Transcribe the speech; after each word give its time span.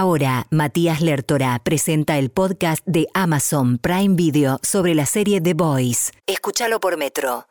Ahora, 0.00 0.46
Matías 0.52 1.00
Lertora 1.00 1.60
presenta 1.64 2.18
el 2.18 2.30
podcast 2.30 2.86
de 2.86 3.08
Amazon 3.14 3.78
Prime 3.78 4.14
Video 4.14 4.60
sobre 4.62 4.94
la 4.94 5.06
serie 5.06 5.40
The 5.40 5.54
Boys. 5.54 6.12
Escúchalo 6.24 6.78
por 6.78 6.96
Metro. 6.96 7.46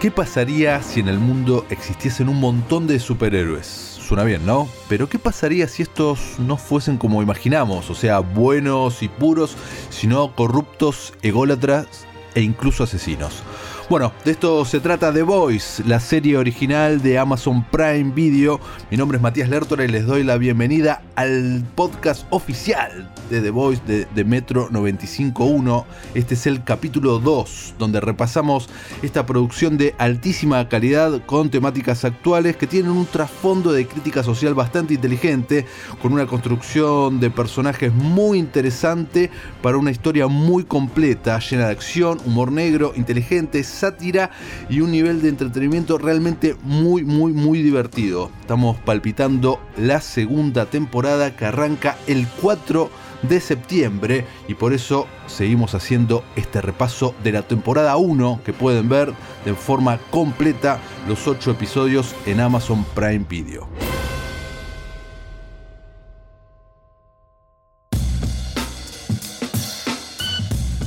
¿Qué 0.00 0.12
pasaría 0.12 0.80
si 0.84 1.00
en 1.00 1.08
el 1.08 1.18
mundo 1.18 1.66
existiesen 1.70 2.28
un 2.28 2.38
montón 2.38 2.86
de 2.86 3.00
superhéroes? 3.00 3.89
Suena 4.10 4.24
bien, 4.24 4.44
¿no? 4.44 4.68
Pero 4.88 5.08
¿qué 5.08 5.20
pasaría 5.20 5.68
si 5.68 5.82
estos 5.82 6.40
no 6.40 6.56
fuesen 6.56 6.98
como 6.98 7.22
imaginamos? 7.22 7.90
O 7.90 7.94
sea, 7.94 8.18
buenos 8.18 9.04
y 9.04 9.08
puros, 9.08 9.56
sino 9.88 10.34
corruptos, 10.34 11.14
ególatras 11.22 11.86
e 12.34 12.40
incluso 12.40 12.82
asesinos. 12.82 13.44
Bueno, 13.90 14.12
de 14.24 14.30
esto 14.30 14.64
se 14.64 14.78
trata 14.78 15.12
The 15.12 15.22
Voice, 15.22 15.82
la 15.84 15.98
serie 15.98 16.36
original 16.36 17.02
de 17.02 17.18
Amazon 17.18 17.64
Prime 17.72 18.12
Video. 18.14 18.60
Mi 18.88 18.96
nombre 18.96 19.16
es 19.16 19.22
Matías 19.22 19.48
Lertora 19.48 19.84
y 19.84 19.88
les 19.88 20.06
doy 20.06 20.22
la 20.22 20.38
bienvenida 20.38 21.02
al 21.16 21.64
podcast 21.74 22.24
oficial 22.30 23.12
de 23.30 23.40
The 23.40 23.50
Voice 23.50 24.06
de, 24.14 24.24
Metro 24.24 24.68
95.1. 24.70 25.84
Este 26.14 26.34
es 26.34 26.46
el 26.46 26.62
capítulo 26.62 27.18
2, 27.18 27.74
donde 27.80 28.00
repasamos 28.00 28.68
esta 29.02 29.26
producción 29.26 29.76
de 29.76 29.96
altísima 29.98 30.68
calidad 30.68 31.20
con 31.26 31.50
temáticas 31.50 32.04
actuales 32.04 32.56
que 32.56 32.68
tienen 32.68 32.92
un 32.92 33.06
trasfondo 33.06 33.72
de 33.72 33.88
crítica 33.88 34.22
social 34.22 34.54
bastante 34.54 34.94
inteligente, 34.94 35.66
con 36.00 36.12
una 36.12 36.26
construcción 36.26 37.18
de 37.18 37.30
personajes 37.30 37.92
muy 37.92 38.38
interesante 38.38 39.30
para 39.62 39.78
una 39.78 39.90
historia 39.90 40.28
muy 40.28 40.62
completa, 40.62 41.40
llena 41.40 41.66
de 41.66 41.72
acción, 41.72 42.20
humor 42.24 42.52
negro, 42.52 42.92
inteligente, 42.94 43.64
sátira 43.80 44.30
y 44.68 44.80
un 44.80 44.92
nivel 44.92 45.22
de 45.22 45.30
entretenimiento 45.30 45.98
realmente 45.98 46.56
muy, 46.62 47.02
muy, 47.02 47.32
muy 47.32 47.62
divertido. 47.62 48.30
Estamos 48.40 48.76
palpitando 48.78 49.60
la 49.76 50.00
segunda 50.00 50.66
temporada 50.66 51.34
que 51.34 51.46
arranca 51.46 51.96
el 52.06 52.28
4 52.40 52.90
de 53.22 53.40
septiembre 53.40 54.26
y 54.48 54.54
por 54.54 54.72
eso 54.72 55.06
seguimos 55.26 55.74
haciendo 55.74 56.24
este 56.36 56.60
repaso 56.60 57.14
de 57.22 57.32
la 57.32 57.42
temporada 57.42 57.96
1 57.96 58.40
que 58.44 58.52
pueden 58.52 58.88
ver 58.88 59.12
de 59.44 59.54
forma 59.54 59.98
completa 60.10 60.78
los 61.08 61.26
8 61.26 61.50
episodios 61.52 62.14
en 62.26 62.40
Amazon 62.40 62.84
Prime 62.94 63.26
Video. 63.28 63.89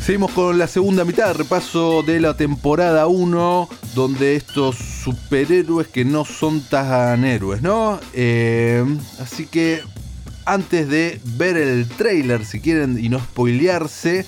Seguimos 0.04 0.32
con 0.32 0.58
la 0.58 0.68
segunda 0.68 1.06
mitad, 1.06 1.34
repaso 1.34 2.04
de 2.04 2.20
la 2.20 2.36
temporada 2.36 3.08
1, 3.08 3.70
donde 3.96 4.36
estos 4.36 4.76
superhéroes 4.76 5.88
que 5.88 6.04
no 6.04 6.26
son 6.26 6.60
tan 6.60 7.24
héroes, 7.24 7.62
¿no? 7.62 8.02
Eh, 8.12 8.84
así 9.22 9.46
que 9.46 9.82
antes 10.44 10.90
de 10.90 11.22
ver 11.38 11.56
el 11.56 11.88
trailer, 11.88 12.44
si 12.44 12.60
quieren, 12.60 13.02
y 13.02 13.08
no 13.08 13.18
spoilearse 13.18 14.26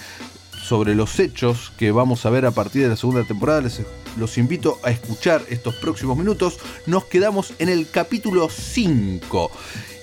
sobre 0.63 0.95
los 0.95 1.19
hechos 1.19 1.73
que 1.77 1.91
vamos 1.91 2.25
a 2.25 2.29
ver 2.29 2.45
a 2.45 2.51
partir 2.51 2.83
de 2.83 2.87
la 2.87 2.95
segunda 2.95 3.25
temporada, 3.25 3.59
les 3.59 3.81
los 4.17 4.38
invito 4.38 4.80
a 4.83 4.91
escuchar 4.91 5.44
estos 5.49 5.75
próximos 5.75 6.17
minutos. 6.17 6.59
Nos 6.85 7.05
quedamos 7.05 7.53
en 7.59 7.69
el 7.69 7.89
capítulo 7.89 8.49
5. 8.49 9.52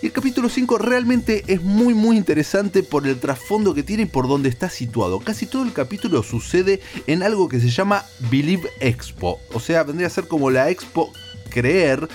Y 0.02 0.06
el 0.06 0.12
capítulo 0.12 0.48
5 0.48 0.78
realmente 0.78 1.44
es 1.46 1.62
muy 1.62 1.94
muy 1.94 2.16
interesante 2.16 2.82
por 2.82 3.06
el 3.06 3.20
trasfondo 3.20 3.74
que 3.74 3.82
tiene 3.82 4.04
y 4.04 4.06
por 4.06 4.26
donde 4.26 4.48
está 4.48 4.68
situado. 4.68 5.20
Casi 5.20 5.46
todo 5.46 5.62
el 5.62 5.72
capítulo 5.72 6.22
sucede 6.22 6.80
en 7.06 7.22
algo 7.22 7.48
que 7.48 7.60
se 7.60 7.70
llama 7.70 8.04
Believe 8.30 8.70
Expo. 8.80 9.40
O 9.52 9.60
sea, 9.60 9.84
vendría 9.84 10.08
a 10.08 10.10
ser 10.10 10.26
como 10.26 10.50
la 10.50 10.70
Expo 10.70 11.12
Creer, 11.50 12.08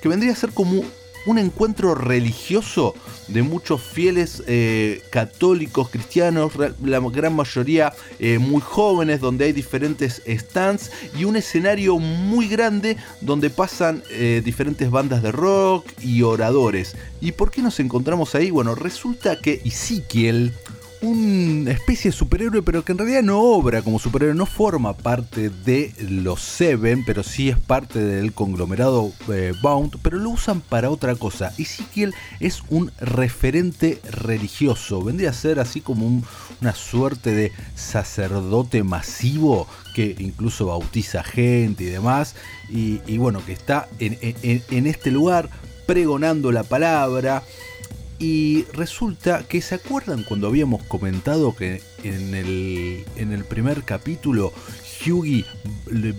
que 0.00 0.08
vendría 0.08 0.32
a 0.32 0.36
ser 0.36 0.50
como 0.50 0.84
un 1.26 1.38
encuentro 1.38 1.94
religioso 1.94 2.94
de 3.28 3.42
muchos 3.42 3.82
fieles 3.82 4.42
eh, 4.46 5.02
católicos, 5.10 5.88
cristianos, 5.88 6.52
la 6.82 7.00
gran 7.00 7.34
mayoría 7.34 7.92
eh, 8.18 8.38
muy 8.38 8.60
jóvenes, 8.60 9.20
donde 9.20 9.46
hay 9.46 9.52
diferentes 9.52 10.22
stands 10.26 10.90
y 11.16 11.24
un 11.24 11.36
escenario 11.36 11.98
muy 11.98 12.48
grande 12.48 12.96
donde 13.20 13.50
pasan 13.50 14.02
eh, 14.10 14.42
diferentes 14.44 14.90
bandas 14.90 15.22
de 15.22 15.32
rock 15.32 15.86
y 16.02 16.22
oradores. 16.22 16.96
¿Y 17.20 17.32
por 17.32 17.50
qué 17.50 17.62
nos 17.62 17.80
encontramos 17.80 18.34
ahí? 18.34 18.50
Bueno, 18.50 18.74
resulta 18.74 19.40
que 19.40 19.62
Ezequiel, 19.64 20.52
una 21.04 21.70
especie 21.70 22.10
de 22.10 22.16
superhéroe, 22.16 22.62
pero 22.62 22.84
que 22.84 22.92
en 22.92 22.98
realidad 22.98 23.22
no 23.22 23.40
obra 23.40 23.82
como 23.82 23.98
superhéroe, 23.98 24.34
no 24.34 24.46
forma 24.46 24.96
parte 24.96 25.50
de 25.50 25.92
los 26.08 26.40
Seven, 26.40 27.04
pero 27.04 27.22
sí 27.22 27.50
es 27.50 27.58
parte 27.58 27.98
del 27.98 28.32
conglomerado 28.32 29.12
eh, 29.28 29.52
Bound, 29.62 29.98
pero 30.02 30.18
lo 30.18 30.30
usan 30.30 30.60
para 30.60 30.90
otra 30.90 31.14
cosa. 31.14 31.52
Ezekiel 31.58 32.14
es 32.40 32.62
un 32.70 32.90
referente 32.98 34.00
religioso, 34.10 35.02
vendría 35.02 35.30
a 35.30 35.34
ser 35.34 35.60
así 35.60 35.80
como 35.80 36.22
una 36.60 36.74
suerte 36.74 37.34
de 37.34 37.52
sacerdote 37.74 38.82
masivo 38.82 39.68
que 39.94 40.16
incluso 40.18 40.66
bautiza 40.66 41.22
gente 41.22 41.84
y 41.84 41.88
demás, 41.88 42.34
y, 42.70 43.18
bueno, 43.18 43.44
que 43.44 43.52
está 43.52 43.88
en 44.00 44.86
este 44.86 45.10
lugar 45.10 45.50
pregonando 45.86 46.50
la 46.50 46.64
palabra. 46.64 47.42
Y 48.18 48.64
resulta 48.72 49.42
que 49.42 49.60
se 49.60 49.74
acuerdan 49.74 50.22
cuando 50.22 50.46
habíamos 50.46 50.82
comentado 50.84 51.54
que 51.54 51.82
en 52.04 52.34
el, 52.34 53.04
en 53.16 53.32
el 53.32 53.44
primer 53.44 53.82
capítulo 53.82 54.52
Hughie 55.04 55.44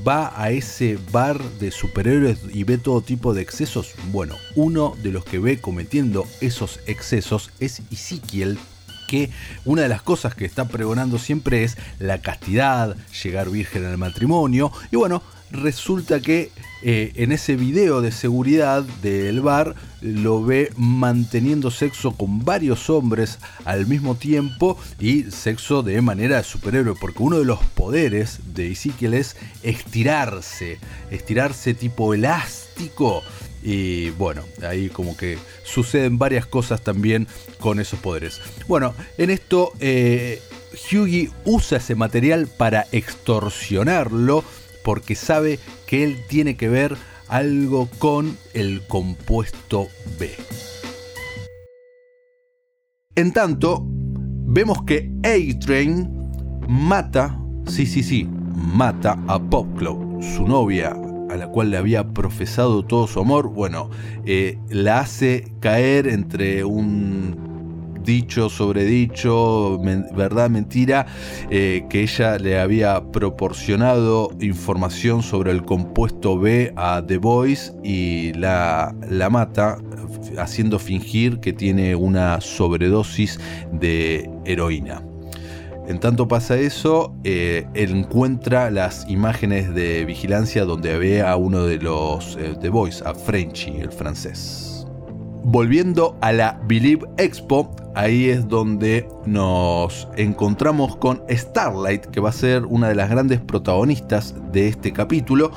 va 0.07 0.33
a 0.39 0.51
ese 0.51 0.99
bar 1.11 1.41
de 1.59 1.71
superhéroes 1.71 2.39
y 2.51 2.63
ve 2.63 2.77
todo 2.77 3.01
tipo 3.01 3.33
de 3.33 3.41
excesos. 3.41 3.93
Bueno, 4.11 4.35
uno 4.55 4.95
de 5.01 5.11
los 5.11 5.25
que 5.25 5.39
ve 5.39 5.59
cometiendo 5.59 6.25
esos 6.41 6.79
excesos 6.85 7.51
es 7.59 7.81
Ezekiel, 7.91 8.59
que 9.07 9.29
una 9.63 9.83
de 9.83 9.89
las 9.89 10.01
cosas 10.01 10.35
que 10.35 10.45
está 10.45 10.67
pregonando 10.67 11.17
siempre 11.17 11.63
es 11.63 11.77
la 11.99 12.21
castidad, 12.21 12.95
llegar 13.23 13.49
virgen 13.49 13.85
al 13.85 13.97
matrimonio. 13.97 14.71
Y 14.91 14.97
bueno, 14.97 15.23
resulta 15.55 16.19
que 16.19 16.51
eh, 16.81 17.13
en 17.15 17.31
ese 17.31 17.55
video 17.55 18.01
de 18.01 18.11
seguridad 18.11 18.83
del 19.01 19.41
bar 19.41 19.75
lo 20.01 20.43
ve 20.43 20.71
manteniendo 20.77 21.71
sexo 21.71 22.11
con 22.11 22.45
varios 22.45 22.89
hombres 22.91 23.39
al 23.63 23.87
mismo 23.87 24.15
tiempo 24.15 24.77
y 24.99 25.23
sexo 25.31 25.81
de 25.81 25.99
manera 26.01 26.37
de 26.37 26.43
superhéroe, 26.43 26.95
porque 26.99 27.23
uno 27.23 27.39
de 27.39 27.45
los 27.45 27.59
poderes 27.73 28.39
de 28.53 28.71
Ezekiel 28.71 29.15
es 29.15 29.35
estirarse, 29.63 30.77
estirarse 31.09 31.73
tipo 31.73 32.13
elástico. 32.13 33.23
Y 33.63 34.11
bueno, 34.11 34.43
ahí 34.61 34.89
como 34.89 35.17
que 35.17 35.39
suceden 35.63 36.19
varias 36.19 36.45
cosas 36.45 36.83
también 36.83 37.27
con 37.59 37.79
esos 37.79 37.99
poderes. 37.99 38.39
Bueno, 38.67 38.93
en 39.17 39.31
esto 39.31 39.71
eh, 39.79 40.39
Hughie 40.91 41.31
usa 41.45 41.79
ese 41.79 41.95
material 41.95 42.47
para 42.47 42.85
extorsionarlo 42.91 44.43
porque 44.85 45.15
sabe 45.15 45.59
que 45.87 46.03
él 46.03 46.19
tiene 46.29 46.55
que 46.55 46.69
ver 46.69 46.95
algo 47.27 47.89
con 47.97 48.37
el 48.53 48.85
compuesto 48.87 49.87
B. 50.19 50.29
En 53.15 53.33
tanto, 53.33 53.83
vemos 53.83 54.83
que 54.83 55.11
A-Train 55.23 56.07
mata, 56.69 57.37
sí, 57.65 57.87
sí, 57.87 58.03
sí, 58.03 58.29
mata 58.55 59.19
a 59.27 59.39
Popclaw, 59.39 60.21
su 60.21 60.47
novia, 60.47 60.95
a 61.31 61.35
la 61.35 61.47
cual 61.47 61.71
le 61.71 61.77
había 61.77 62.13
profesado 62.13 62.85
todo 62.85 63.07
su 63.07 63.19
amor. 63.19 63.49
Bueno, 63.49 63.89
eh, 64.25 64.59
la 64.69 64.99
hace 64.99 65.51
caer 65.61 66.07
entre 66.07 66.63
un 66.63 67.54
dicho 68.05 68.49
sobre 68.49 68.85
dicho, 68.85 69.79
verdad, 70.15 70.49
mentira, 70.49 71.05
eh, 71.49 71.85
que 71.89 72.03
ella 72.03 72.37
le 72.37 72.59
había 72.59 73.11
proporcionado 73.11 74.29
información 74.39 75.23
sobre 75.23 75.51
el 75.51 75.63
compuesto 75.63 76.39
B 76.39 76.73
a 76.75 77.03
The 77.05 77.17
Voice 77.17 77.73
y 77.83 78.33
la, 78.33 78.95
la 79.09 79.29
mata 79.29 79.77
haciendo 80.37 80.79
fingir 80.79 81.39
que 81.39 81.53
tiene 81.53 81.95
una 81.95 82.39
sobredosis 82.41 83.39
de 83.71 84.29
heroína. 84.45 85.01
En 85.87 85.99
tanto 85.99 86.27
pasa 86.27 86.57
eso, 86.57 87.13
eh, 87.23 87.67
él 87.75 87.91
encuentra 87.91 88.71
las 88.71 89.07
imágenes 89.07 89.73
de 89.75 90.03
vigilancia 90.05 90.65
donde 90.65 90.97
ve 90.97 91.21
a 91.21 91.35
uno 91.35 91.65
de 91.65 91.77
los 91.77 92.37
eh, 92.37 92.55
The 92.59 92.69
Boys, 92.69 93.03
a 93.03 93.13
Frenchy, 93.13 93.77
el 93.81 93.91
francés. 93.91 94.74
Volviendo 95.47 96.17
a 96.21 96.31
la 96.31 96.59
Believe 96.67 97.07
Expo, 97.19 97.69
ahí 97.93 98.29
es 98.29 98.47
donde 98.47 99.07
nos 99.27 100.07
encontramos 100.17 100.95
con 100.95 101.21
Starlight, 101.29 102.07
que 102.07 102.19
va 102.19 102.29
a 102.29 102.33
ser 102.33 102.65
una 102.65 102.89
de 102.89 102.95
las 102.95 103.11
grandes 103.11 103.41
protagonistas 103.41 104.33
de 104.51 104.67
este 104.67 104.91
capítulo. 104.91 105.51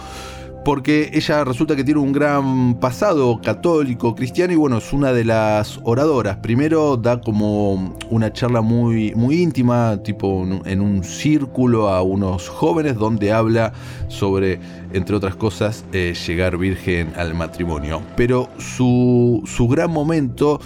porque 0.64 1.08
ella 1.14 1.44
resulta 1.44 1.74
que 1.76 1.84
tiene 1.84 2.00
un 2.00 2.12
gran 2.12 2.78
pasado 2.78 3.40
católico, 3.40 4.14
cristiano 4.14 4.52
y 4.52 4.56
bueno, 4.56 4.76
es 4.76 4.92
una 4.92 5.14
de 5.14 5.24
las 5.24 5.80
oradoras. 5.84 6.36
Primero 6.38 6.98
da 6.98 7.22
como 7.22 7.94
una 8.10 8.30
charla 8.34 8.60
muy, 8.60 9.14
muy 9.14 9.40
íntima, 9.40 10.02
tipo 10.02 10.46
en 10.66 10.82
un 10.82 11.02
círculo 11.04 11.88
a 11.88 12.02
unos 12.02 12.50
jóvenes 12.50 12.96
donde 12.96 13.32
habla 13.32 13.72
sobre, 14.08 14.60
entre 14.92 15.16
otras 15.16 15.36
cosas, 15.36 15.84
eh, 15.92 16.14
llegar 16.26 16.56
virgen 16.56 17.12
al 17.16 17.34
matrimonio. 17.34 18.02
Pero 18.16 18.48
su, 18.58 19.42
su 19.46 19.68
gran 19.68 19.90
momento 19.90 20.60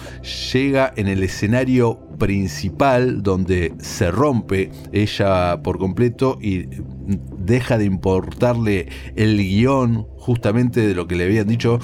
llega 0.53 0.93
en 0.95 1.07
el 1.07 1.23
escenario 1.23 1.99
principal 2.17 3.23
donde 3.23 3.73
se 3.79 4.11
rompe 4.11 4.71
ella 4.91 5.61
por 5.63 5.77
completo 5.77 6.37
y 6.41 6.67
deja 7.37 7.77
de 7.77 7.85
importarle 7.85 8.87
el 9.15 9.37
guion 9.37 10.07
justamente 10.17 10.87
de 10.87 10.95
lo 10.95 11.07
que 11.07 11.15
le 11.15 11.25
habían 11.25 11.47
dicho 11.47 11.79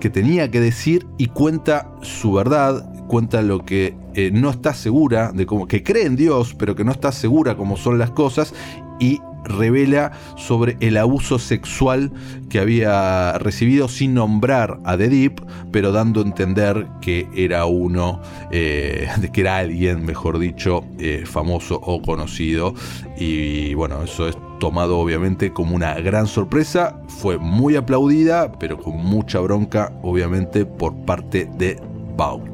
que 0.00 0.10
tenía 0.10 0.50
que 0.50 0.60
decir 0.60 1.06
y 1.18 1.26
cuenta 1.26 1.92
su 2.02 2.32
verdad, 2.32 2.89
cuenta 3.10 3.42
lo 3.42 3.64
que 3.64 3.96
eh, 4.14 4.30
no 4.32 4.50
está 4.50 4.72
segura 4.72 5.32
de 5.32 5.44
cómo, 5.44 5.66
que 5.66 5.82
cree 5.82 6.06
en 6.06 6.14
Dios, 6.14 6.54
pero 6.56 6.76
que 6.76 6.84
no 6.84 6.92
está 6.92 7.10
segura 7.10 7.56
cómo 7.56 7.76
son 7.76 7.98
las 7.98 8.12
cosas 8.12 8.54
y 9.00 9.20
revela 9.42 10.12
sobre 10.36 10.76
el 10.78 10.96
abuso 10.96 11.40
sexual 11.40 12.12
que 12.48 12.60
había 12.60 13.36
recibido 13.38 13.88
sin 13.88 14.14
nombrar 14.14 14.78
a 14.84 14.96
The 14.96 15.08
Deep, 15.08 15.44
pero 15.72 15.90
dando 15.90 16.20
a 16.20 16.24
entender 16.24 16.86
que 17.00 17.26
era 17.34 17.66
uno, 17.66 18.20
eh, 18.52 19.08
que 19.32 19.40
era 19.40 19.56
alguien, 19.56 20.06
mejor 20.06 20.38
dicho, 20.38 20.84
eh, 21.00 21.24
famoso 21.26 21.80
o 21.82 22.00
conocido. 22.02 22.74
Y 23.18 23.74
bueno, 23.74 24.04
eso 24.04 24.28
es 24.28 24.38
tomado 24.60 24.98
obviamente 24.98 25.52
como 25.52 25.74
una 25.74 25.94
gran 25.94 26.28
sorpresa, 26.28 27.00
fue 27.08 27.38
muy 27.38 27.74
aplaudida, 27.74 28.52
pero 28.52 28.78
con 28.78 28.98
mucha 28.98 29.40
bronca 29.40 29.92
obviamente 30.02 30.64
por 30.64 30.94
parte 31.06 31.50
de 31.56 31.76
Baut. 32.16 32.49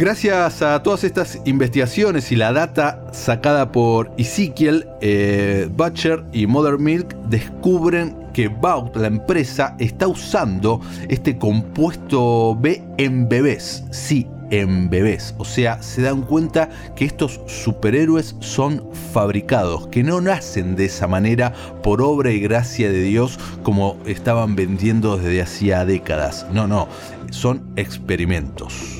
Gracias 0.00 0.62
a 0.62 0.82
todas 0.82 1.04
estas 1.04 1.42
investigaciones 1.44 2.32
y 2.32 2.36
la 2.36 2.54
data 2.54 3.04
sacada 3.12 3.70
por 3.70 4.10
Ezekiel, 4.16 4.88
eh, 5.02 5.68
Butcher 5.76 6.24
y 6.32 6.46
Mother 6.46 6.78
Milk 6.78 7.14
descubren 7.28 8.16
que 8.32 8.48
Baut, 8.48 8.96
la 8.96 9.08
empresa, 9.08 9.76
está 9.78 10.08
usando 10.08 10.80
este 11.10 11.36
compuesto 11.36 12.56
B 12.58 12.82
en 12.96 13.28
bebés. 13.28 13.84
Sí, 13.90 14.26
en 14.48 14.88
bebés. 14.88 15.34
O 15.36 15.44
sea, 15.44 15.82
se 15.82 16.00
dan 16.00 16.22
cuenta 16.22 16.70
que 16.96 17.04
estos 17.04 17.38
superhéroes 17.46 18.36
son 18.40 18.82
fabricados, 19.12 19.88
que 19.88 20.02
no 20.02 20.22
nacen 20.22 20.76
de 20.76 20.86
esa 20.86 21.08
manera 21.08 21.52
por 21.82 22.00
obra 22.00 22.30
y 22.30 22.40
gracia 22.40 22.90
de 22.90 23.02
Dios 23.02 23.38
como 23.62 23.98
estaban 24.06 24.56
vendiendo 24.56 25.18
desde 25.18 25.42
hacía 25.42 25.84
décadas. 25.84 26.46
No, 26.54 26.66
no, 26.66 26.88
son 27.30 27.70
experimentos. 27.76 28.99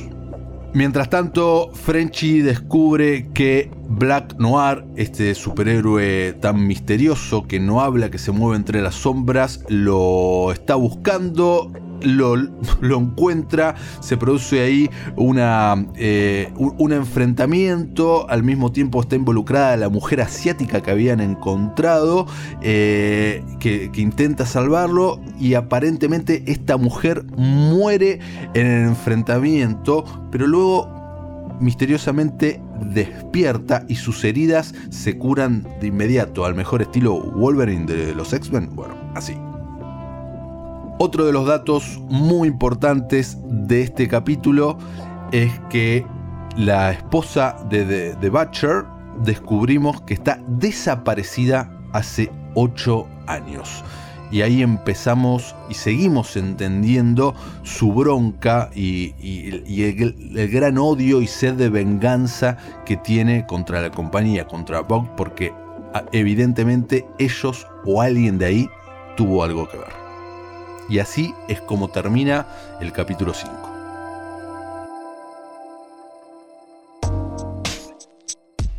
Mientras 0.73 1.11
tanto, 1.11 1.73
Frenchy 1.75 2.43
descubre 2.43 3.29
que 3.35 3.71
Black 3.89 4.37
Noir, 4.39 4.85
este 4.95 5.35
superhéroe 5.35 6.35
tan 6.35 6.65
misterioso 6.65 7.49
que 7.49 7.59
no 7.59 7.81
habla, 7.81 8.11
que 8.11 8.19
se 8.19 8.31
mueve 8.31 8.57
entre 8.57 8.81
las 8.81 8.95
sombras, 8.95 9.65
lo 9.69 10.53
está 10.53 10.77
buscando 10.77 11.73
lo, 12.03 12.37
encuentra, 12.81 13.75
se 14.01 14.17
produce 14.17 14.61
ahí 14.61 14.91
una, 15.17 15.87
eh, 15.97 16.53
un, 16.57 16.93
enfrentamiento, 16.93 18.29
al 18.29 18.43
mismo 18.43 18.73
tiempo 18.73 19.01
está 19.01 19.17
involucrada 19.17 19.77
la 19.77 19.89
mujer 19.89 20.21
asiática 20.21 20.83
que 20.83 20.91
habían 20.91 21.21
encontrado, 21.21 22.27
eh, 22.63 23.43
que, 23.59 23.91
que 23.93 24.01
intenta 24.01 24.47
salvarlo 24.47 25.21
y 25.39 25.55
aparentemente 25.55 26.43
esta 26.47 26.77
mujer 26.77 27.25
muere 27.37 28.21
en 28.55 28.67
el 28.67 28.89
enfrentamiento, 28.89 30.05
pero 30.31 30.47
luego 30.47 31.01
misteriosamente 31.61 32.61
despierta 32.81 33.85
y 33.87 33.97
sus 33.97 34.25
heridas 34.25 34.75
se 34.89 35.19
curan 35.19 35.67
de 35.81 35.89
inmediato, 35.89 36.45
al 36.45 36.55
mejor 36.55 36.83
estilo 36.83 37.21
Wolverine 37.21 37.87
de 37.87 38.15
los 38.15 38.33
X-Men. 38.33 38.71
Bueno, 38.75 38.95
así. 39.15 39.35
Otro 41.03 41.25
de 41.25 41.33
los 41.33 41.47
datos 41.47 41.99
muy 42.11 42.47
importantes 42.47 43.39
de 43.49 43.81
este 43.81 44.07
capítulo 44.07 44.77
es 45.33 45.51
que 45.71 46.05
la 46.59 46.93
esposa 46.93 47.57
de, 47.71 48.15
The 48.21 48.29
Butcher 48.29 48.85
descubrimos 49.25 50.03
que 50.03 50.13
está 50.13 50.43
desaparecida 50.47 51.73
hace 51.95 52.31
8 52.55 53.07
años. 53.29 53.83
Y 54.31 54.43
ahí 54.43 54.61
empezamos 54.61 55.57
y 55.71 55.75
seguimos 55.75 56.37
entendiendo 56.37 57.35
su 57.63 57.95
bronca 57.95 58.69
y, 58.75 59.15
el, 59.83 60.51
gran 60.53 60.77
odio 60.77 61.23
y 61.23 61.27
sed 61.27 61.55
de 61.55 61.71
venganza 61.71 62.59
que 62.85 62.99
tiene 62.99 63.47
contra 63.47 63.81
la 63.81 63.91
compañía, 63.91 64.47
contra 64.47 64.81
Bob, 64.81 65.17
porque 65.17 65.55
ah, 65.95 66.05
evidentemente 66.13 67.07
ellos 67.19 67.67
o 67.87 68.03
alguien 68.03 68.37
de 68.37 68.45
ahí 68.45 68.71
tuvo 69.17 69.43
algo 69.43 69.67
que 69.67 69.79
ver. 69.79 70.00
Y 70.91 70.99
así 70.99 71.35
es 71.49 71.61
como 71.61 71.89
termina 71.89 72.47
el 72.81 72.93
capítulo 72.93 73.33
5. 73.33 73.71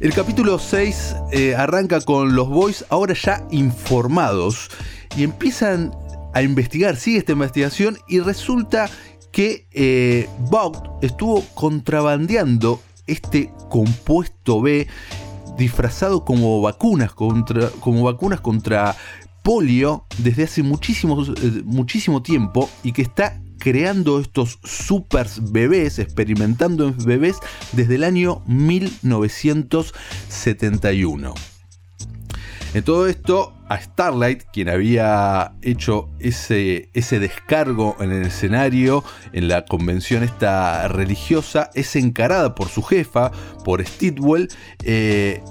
El 0.01 0.13
capítulo 0.13 0.59
6 0.59 1.15
eh, 1.31 1.55
arranca 1.55 2.01
con 2.01 2.35
los 2.35 2.49
boys 2.49 2.85
ahora 2.89 3.13
ya 3.13 3.45
informados 3.51 4.69
y 5.15 5.23
empiezan 5.23 5.91
a 6.33 6.41
investigar, 6.41 6.97
sigue 6.97 7.19
esta 7.19 7.31
investigación 7.31 7.97
y 8.07 8.19
resulta 8.19 8.89
que 9.31 9.67
eh, 9.71 10.27
estuvo 11.01 11.45
contrabandeando 11.53 12.81
este 13.07 13.53
compuesto 13.69 14.61
B 14.61 14.87
disfrazado 15.57 16.25
como 16.25 16.61
vacunas 16.61 17.13
contra, 17.13 17.69
como 17.79 18.03
vacunas 18.03 18.41
contra 18.41 18.95
polio 19.43 20.05
desde 20.17 20.43
hace 20.43 20.63
muchísimo, 20.63 21.21
eh, 21.23 21.61
muchísimo 21.65 22.21
tiempo 22.21 22.69
y 22.83 22.93
que 22.93 23.01
está 23.01 23.41
creando 23.61 24.19
estos 24.19 24.59
super 24.63 25.27
bebés, 25.39 25.99
experimentando 25.99 26.87
en 26.87 26.97
bebés 26.97 27.37
desde 27.73 27.95
el 27.95 28.03
año 28.03 28.41
1971. 28.47 31.33
En 32.73 32.83
todo 32.83 33.07
esto, 33.07 33.53
a 33.67 33.81
Starlight, 33.81 34.43
quien 34.53 34.69
había 34.69 35.51
hecho 35.61 36.09
ese, 36.19 36.89
ese 36.93 37.19
descargo 37.19 37.97
en 37.99 38.13
el 38.13 38.21
escenario, 38.23 39.03
en 39.33 39.49
la 39.49 39.65
convención 39.65 40.23
esta 40.23 40.87
religiosa, 40.87 41.69
es 41.73 41.97
encarada 41.97 42.55
por 42.55 42.69
su 42.69 42.81
jefa, 42.81 43.33
por 43.65 43.85
Stidwell, 43.85 44.47
eh, 44.83 45.43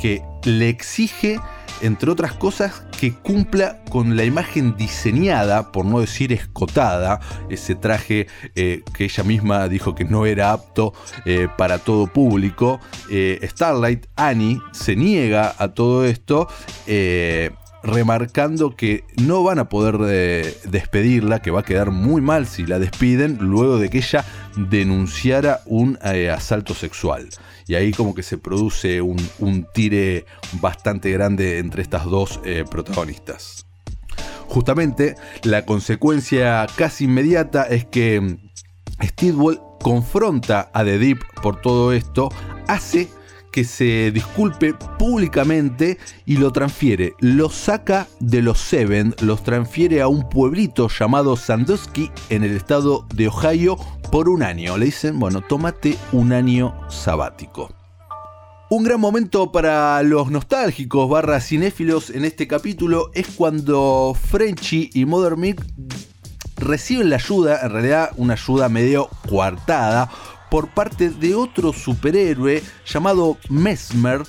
que 0.00 0.22
le 0.44 0.68
exige 0.68 1.40
entre 1.82 2.10
otras 2.10 2.32
cosas, 2.32 2.82
que 2.98 3.14
cumpla 3.14 3.82
con 3.90 4.16
la 4.16 4.24
imagen 4.24 4.76
diseñada, 4.76 5.70
por 5.72 5.84
no 5.84 6.00
decir 6.00 6.32
escotada, 6.32 7.20
ese 7.48 7.74
traje 7.74 8.26
eh, 8.54 8.82
que 8.94 9.04
ella 9.04 9.24
misma 9.24 9.68
dijo 9.68 9.94
que 9.94 10.04
no 10.04 10.26
era 10.26 10.52
apto 10.52 10.92
eh, 11.24 11.48
para 11.56 11.78
todo 11.78 12.06
público. 12.06 12.80
Eh, 13.10 13.38
Starlight, 13.42 14.06
Annie, 14.16 14.60
se 14.72 14.96
niega 14.96 15.54
a 15.58 15.68
todo 15.68 16.04
esto 16.04 16.48
remarcando 17.82 18.74
que 18.74 19.04
no 19.16 19.42
van 19.42 19.58
a 19.58 19.68
poder 19.68 19.98
despedirla, 20.64 21.40
que 21.40 21.50
va 21.50 21.60
a 21.60 21.64
quedar 21.64 21.90
muy 21.90 22.20
mal 22.20 22.46
si 22.46 22.66
la 22.66 22.78
despiden 22.78 23.38
luego 23.40 23.78
de 23.78 23.88
que 23.88 23.98
ella 23.98 24.24
denunciara 24.56 25.60
un 25.66 25.98
asalto 26.02 26.74
sexual 26.74 27.28
y 27.68 27.74
ahí 27.74 27.92
como 27.92 28.14
que 28.14 28.22
se 28.22 28.38
produce 28.38 29.00
un, 29.02 29.18
tire 29.74 30.24
bastante 30.54 31.12
grande 31.12 31.58
entre 31.58 31.82
estas 31.82 32.06
dos 32.06 32.40
eh, 32.44 32.64
protagonistas. 32.68 33.66
Justamente 34.48 35.14
la 35.44 35.66
consecuencia 35.66 36.66
casi 36.74 37.04
inmediata 37.04 37.64
es 37.64 37.84
que 37.84 38.38
Steedwell 39.02 39.60
confronta 39.82 40.70
a 40.72 40.82
The 40.82 40.98
Deep 40.98 41.18
por 41.42 41.60
todo 41.60 41.92
esto, 41.92 42.30
hace 42.66 43.08
que 43.52 43.64
se 43.64 44.10
disculpe 44.12 44.74
públicamente 44.98 45.98
y 46.26 46.36
lo 46.36 46.52
transfiere. 46.52 47.14
Lo 47.20 47.50
saca 47.50 48.06
de 48.20 48.42
los 48.42 48.58
Seven, 48.58 49.14
los 49.20 49.42
transfiere 49.42 50.00
a 50.00 50.08
un 50.08 50.28
pueblito 50.28 50.88
llamado 50.88 51.36
Sandusky 51.36 52.10
en 52.30 52.44
el 52.44 52.56
estado 52.56 53.06
de 53.14 53.28
Ohio 53.28 53.76
por 54.10 54.28
un 54.28 54.42
año. 54.42 54.76
Le 54.76 54.86
dicen, 54.86 55.18
bueno, 55.18 55.40
tómate 55.40 55.96
un 56.12 56.32
año 56.32 56.74
sabático. 56.88 57.70
Un 58.70 58.84
gran 58.84 59.00
momento 59.00 59.50
para 59.50 60.02
los 60.02 60.30
nostálgicos 60.30 61.08
barra 61.08 61.40
cinéfilos 61.40 62.10
en 62.10 62.26
este 62.26 62.46
capítulo 62.46 63.10
es 63.14 63.26
cuando 63.28 64.14
Frenchy 64.14 64.90
y 64.92 65.06
Mother 65.06 65.38
Milk 65.38 65.64
reciben 66.56 67.08
la 67.08 67.16
ayuda, 67.16 67.60
en 67.62 67.70
realidad 67.70 68.10
una 68.16 68.34
ayuda 68.34 68.68
medio 68.68 69.08
coartada, 69.26 70.10
por 70.50 70.68
parte 70.68 71.10
de 71.10 71.34
otro 71.34 71.72
superhéroe 71.72 72.62
llamado 72.86 73.38
Mesmer, 73.48 74.22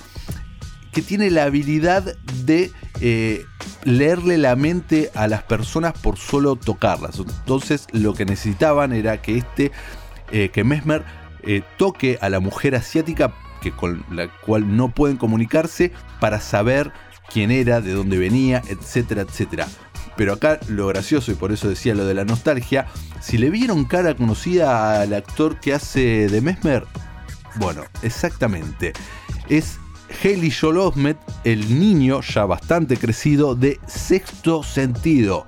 que 0.92 1.02
tiene 1.02 1.30
la 1.30 1.44
habilidad 1.44 2.16
de 2.44 2.72
eh, 3.02 3.46
leerle 3.84 4.38
la 4.38 4.56
mente 4.56 5.12
a 5.16 5.28
las 5.28 5.44
personas 5.44 5.94
por 5.94 6.18
solo 6.18 6.56
tocarlas. 6.56 7.20
Entonces 7.20 7.88
lo 7.92 8.14
que 8.14 8.26
necesitaban 8.26 8.94
era 8.94 9.22
que 9.22 9.38
este, 9.38 9.72
eh, 10.32 10.50
que 10.50 10.64
Mesmer 10.64 11.04
eh, 11.44 11.62
toque 11.78 12.18
a 12.22 12.30
la 12.30 12.40
mujer 12.40 12.76
asiática 12.76 13.34
que 13.62 13.72
con 13.72 14.06
la 14.10 14.28
cual 14.28 14.76
no 14.76 14.90
pueden 14.90 15.18
comunicarse 15.18 15.92
para 16.20 16.40
saber 16.40 16.92
quién 17.32 17.52
era, 17.52 17.82
de 17.82 17.94
dónde 17.94 18.18
venía, 18.18 18.62
etcétera, 18.68 19.22
etcétera. 19.22 19.68
Pero 20.20 20.34
acá 20.34 20.60
lo 20.68 20.88
gracioso, 20.88 21.32
y 21.32 21.36
por 21.36 21.54
eso 21.54 21.70
decía 21.70 21.96
lo 21.96 22.06
de 22.06 22.14
la 22.14 22.26
nostalgia, 22.26 22.88
si 23.22 23.38
le 23.38 23.50
vieron 23.50 23.86
cara 23.86 24.16
conocida 24.16 25.00
al 25.00 25.14
actor 25.14 25.62
que 25.62 25.74
hace 25.74 26.28
de 26.28 26.42
Mesmer, 26.42 26.86
bueno, 27.56 27.86
exactamente. 28.02 28.92
Es 29.48 29.80
Haley 30.22 30.52
Joel 30.52 30.80
Osment, 30.80 31.18
el 31.46 31.80
niño 31.80 32.20
ya 32.20 32.44
bastante 32.44 32.98
crecido 32.98 33.56
de 33.56 33.80
sexto 33.88 34.62
sentido. 34.62 35.48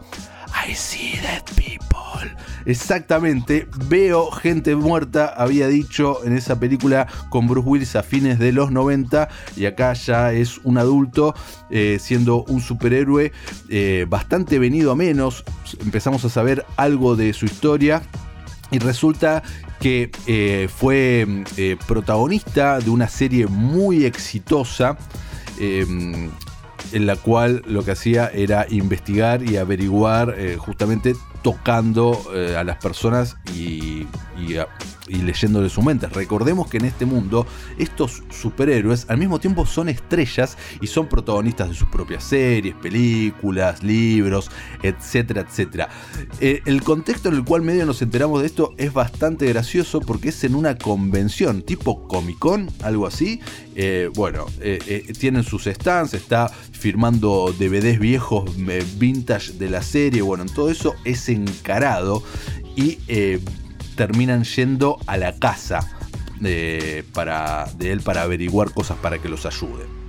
I 0.65 0.73
see 0.73 1.19
that 1.21 1.43
people. 1.57 2.31
Exactamente, 2.65 3.67
veo 3.87 4.29
gente 4.31 4.75
muerta, 4.75 5.33
había 5.35 5.67
dicho 5.67 6.23
en 6.23 6.37
esa 6.37 6.59
película 6.59 7.07
con 7.29 7.47
Bruce 7.47 7.67
Willis 7.67 7.95
a 7.95 8.03
fines 8.03 8.37
de 8.39 8.51
los 8.51 8.71
90 8.71 9.29
y 9.55 9.65
acá 9.65 9.93
ya 9.93 10.31
es 10.31 10.59
un 10.63 10.77
adulto 10.77 11.33
eh, 11.69 11.97
siendo 11.99 12.43
un 12.43 12.61
superhéroe 12.61 13.31
eh, 13.69 14.05
bastante 14.07 14.59
venido 14.59 14.91
a 14.91 14.95
menos. 14.95 15.43
Empezamos 15.79 16.23
a 16.25 16.29
saber 16.29 16.65
algo 16.77 17.15
de 17.15 17.33
su 17.33 17.45
historia 17.45 18.03
y 18.69 18.79
resulta 18.79 19.41
que 19.79 20.11
eh, 20.27 20.69
fue 20.73 21.43
protagonista 21.87 22.79
de 22.79 22.91
una 22.91 23.07
serie 23.07 23.47
muy 23.47 24.05
exitosa 24.05 24.97
en 25.59 26.31
la 26.93 27.15
cual 27.15 27.61
lo 27.67 27.83
que 27.83 27.91
hacía 27.91 28.27
era 28.27 28.65
investigar 28.69 29.43
y 29.43 29.57
averiguar 29.57 30.35
justamente 30.57 31.15
tocando 31.41 32.21
eh, 32.33 32.55
a 32.55 32.63
las 32.63 32.77
personas 32.77 33.37
y, 33.55 34.07
y, 34.37 35.15
leyéndole 35.21 35.69
su 35.69 35.81
mente. 35.81 36.07
Recordemos 36.07 36.69
que 36.69 36.77
en 36.77 36.85
este 36.85 37.05
mundo 37.05 37.45
estos 37.77 38.23
superhéroes 38.29 39.05
al 39.09 39.17
mismo 39.17 39.39
tiempo 39.39 39.65
son 39.65 39.89
estrellas 39.89 40.57
y 40.79 40.87
son 40.87 41.07
protagonistas 41.07 41.69
de 41.69 41.75
sus 41.75 41.89
propias 41.89 42.23
series, 42.23 42.75
películas, 42.75 43.83
libros, 43.83 44.49
etcétera, 44.83 45.41
etcétera. 45.41 45.89
Eh, 46.39 46.61
el 46.65 46.81
contexto 46.83 47.29
en 47.29 47.35
el 47.35 47.43
cual 47.43 47.61
medio 47.61 47.85
nos 47.85 48.01
enteramos 48.01 48.41
de 48.41 48.47
esto 48.47 48.73
es 48.77 48.93
bastante 48.93 49.47
gracioso 49.47 49.99
porque 49.99 50.29
es 50.29 50.43
en 50.43 50.55
una 50.55 50.77
convención 50.77 51.61
tipo 51.61 52.07
Comic 52.07 52.39
Con, 52.39 52.69
algo 52.83 53.07
así. 53.07 53.41
Eh, 53.75 54.09
bueno, 54.13 54.45
tienen 55.19 55.43
sus 55.43 55.63
stands, 55.63 56.13
está 56.13 56.47
firmando 56.47 57.53
DVDs 57.57 57.99
viejos 57.99 58.49
vintage 58.97 59.53
de 59.53 59.69
la 59.69 59.81
serie, 59.81 60.21
bueno, 60.21 60.43
en 60.43 60.53
todo 60.53 60.69
eso 60.69 60.95
es 61.05 61.29
encarado 61.29 62.23
y 62.75 62.99
eh, 63.07 63.39
terminan 63.95 64.43
yendo 64.43 64.97
a 65.07 65.17
la 65.17 65.33
casa 65.37 65.87
de, 66.39 67.05
para, 67.13 67.69
de 67.77 67.91
él 67.91 68.01
para 68.01 68.23
averiguar 68.23 68.73
cosas 68.73 68.97
para 68.97 69.19
que 69.19 69.29
los 69.29 69.45
ayude. 69.45 70.00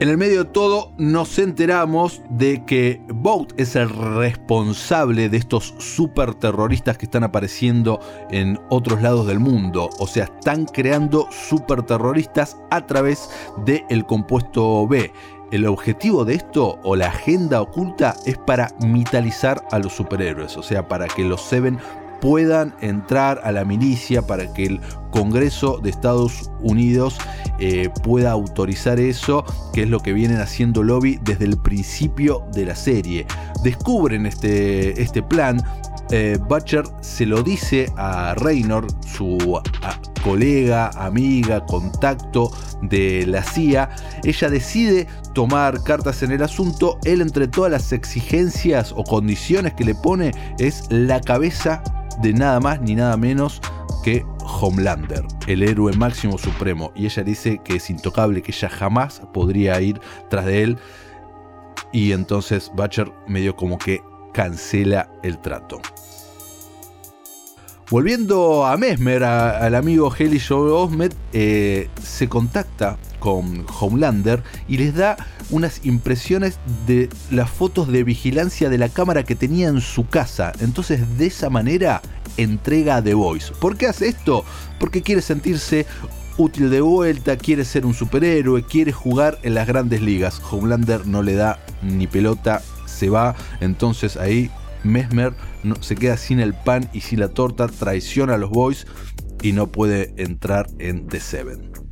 En 0.00 0.08
el 0.08 0.16
medio 0.16 0.44
de 0.44 0.50
todo 0.50 0.92
nos 0.96 1.40
enteramos 1.40 2.22
de 2.30 2.64
que 2.64 3.02
Boat 3.08 3.52
es 3.56 3.74
el 3.74 3.88
responsable 3.88 5.28
de 5.28 5.36
estos 5.36 5.74
super 5.78 6.34
terroristas 6.34 6.96
que 6.96 7.06
están 7.06 7.24
apareciendo 7.24 7.98
en 8.30 8.60
otros 8.70 9.02
lados 9.02 9.26
del 9.26 9.40
mundo. 9.40 9.90
O 9.98 10.06
sea, 10.06 10.26
están 10.26 10.66
creando 10.66 11.26
super 11.32 11.82
terroristas 11.82 12.56
a 12.70 12.86
través 12.86 13.28
del 13.66 14.06
compuesto 14.06 14.86
B. 14.86 15.12
El 15.50 15.66
objetivo 15.66 16.24
de 16.24 16.34
esto 16.34 16.78
o 16.84 16.94
la 16.94 17.08
agenda 17.08 17.60
oculta 17.60 18.14
es 18.24 18.38
para 18.38 18.68
mitalizar 18.80 19.64
a 19.72 19.80
los 19.80 19.94
superhéroes, 19.94 20.56
o 20.56 20.62
sea, 20.62 20.86
para 20.86 21.08
que 21.08 21.24
los 21.24 21.42
Seven 21.42 21.76
puedan 22.20 22.74
entrar 22.80 23.40
a 23.44 23.52
la 23.52 23.64
milicia, 23.64 24.26
para 24.26 24.52
que 24.52 24.66
el 24.66 24.80
Congreso 25.10 25.78
de 25.78 25.90
Estados 25.90 26.50
Unidos 26.60 27.18
eh, 27.58 27.90
pueda 28.02 28.30
autorizar 28.30 29.00
eso, 29.00 29.44
que 29.72 29.82
es 29.82 29.88
lo 29.88 30.00
que 30.00 30.12
vienen 30.12 30.40
haciendo 30.40 30.82
lobby 30.82 31.18
desde 31.22 31.44
el 31.44 31.58
principio 31.58 32.44
de 32.52 32.66
la 32.66 32.74
serie. 32.74 33.26
Descubren 33.62 34.26
este, 34.26 35.00
este 35.00 35.22
plan, 35.22 35.62
eh, 36.10 36.38
Butcher 36.48 36.84
se 37.00 37.26
lo 37.26 37.42
dice 37.42 37.92
a 37.96 38.34
Raynor, 38.34 38.86
su 39.06 39.60
colega, 40.22 40.90
amiga, 40.94 41.64
contacto 41.66 42.50
de 42.82 43.26
la 43.26 43.42
CIA. 43.42 43.90
Ella 44.24 44.48
decide 44.48 45.06
tomar 45.34 45.82
cartas 45.82 46.22
en 46.22 46.32
el 46.32 46.42
asunto. 46.42 46.98
Él 47.04 47.20
entre 47.20 47.48
todas 47.48 47.70
las 47.70 47.92
exigencias 47.92 48.92
o 48.96 49.04
condiciones 49.04 49.74
que 49.74 49.84
le 49.84 49.94
pone 49.94 50.32
es 50.58 50.84
la 50.90 51.20
cabeza 51.20 51.82
de 52.20 52.32
nada 52.32 52.60
más 52.60 52.80
ni 52.80 52.94
nada 52.94 53.16
menos 53.16 53.60
que 54.02 54.24
Homelander, 54.60 55.24
el 55.46 55.62
héroe 55.62 55.92
máximo 55.96 56.38
supremo. 56.38 56.92
Y 56.94 57.06
ella 57.06 57.22
dice 57.22 57.60
que 57.64 57.76
es 57.76 57.90
intocable, 57.90 58.42
que 58.42 58.52
ella 58.52 58.68
jamás 58.68 59.22
podría 59.32 59.80
ir 59.80 60.00
tras 60.30 60.46
de 60.46 60.62
él. 60.62 60.78
Y 61.92 62.12
entonces 62.12 62.70
Butcher 62.74 63.10
medio 63.26 63.56
como 63.56 63.78
que 63.78 64.02
cancela 64.32 65.10
el 65.22 65.38
trato. 65.38 65.80
Volviendo 67.90 68.66
a 68.66 68.76
Mesmer, 68.76 69.24
al 69.24 69.74
amigo 69.74 70.14
Heli 70.14 70.42
Osmet, 70.50 71.14
eh, 71.32 71.88
se 72.02 72.28
contacta 72.28 72.98
con 73.18 73.66
Homelander 73.80 74.42
y 74.68 74.78
les 74.78 74.94
da 74.94 75.16
unas 75.50 75.84
impresiones 75.84 76.58
de 76.86 77.08
las 77.30 77.50
fotos 77.50 77.88
de 77.88 78.04
vigilancia 78.04 78.68
de 78.68 78.78
la 78.78 78.88
cámara 78.88 79.24
que 79.24 79.34
tenía 79.34 79.68
en 79.68 79.80
su 79.80 80.06
casa. 80.08 80.52
Entonces, 80.60 81.18
de 81.18 81.26
esa 81.26 81.50
manera, 81.50 82.02
entrega 82.36 82.96
a 82.96 83.02
The 83.02 83.14
Voice. 83.14 83.52
¿Por 83.60 83.76
qué 83.76 83.86
hace 83.86 84.08
esto? 84.08 84.44
Porque 84.78 85.02
quiere 85.02 85.22
sentirse 85.22 85.86
útil 86.36 86.70
de 86.70 86.80
vuelta, 86.80 87.36
quiere 87.36 87.64
ser 87.64 87.84
un 87.84 87.94
superhéroe, 87.94 88.62
quiere 88.62 88.92
jugar 88.92 89.38
en 89.42 89.54
las 89.54 89.66
grandes 89.66 90.00
ligas. 90.00 90.40
Homelander 90.50 91.06
no 91.06 91.22
le 91.22 91.34
da 91.34 91.58
ni 91.82 92.06
pelota, 92.06 92.62
se 92.86 93.10
va. 93.10 93.34
Entonces 93.60 94.16
ahí 94.16 94.50
Mesmer 94.84 95.34
se 95.80 95.96
queda 95.96 96.16
sin 96.16 96.40
el 96.40 96.54
pan 96.54 96.88
y 96.92 97.00
sin 97.00 97.20
la 97.20 97.28
torta, 97.28 97.66
traiciona 97.66 98.34
a 98.34 98.38
los 98.38 98.50
boys 98.50 98.86
y 99.42 99.52
no 99.52 99.66
puede 99.66 100.14
entrar 100.16 100.68
en 100.78 101.06
The 101.08 101.20
Seven. 101.20 101.87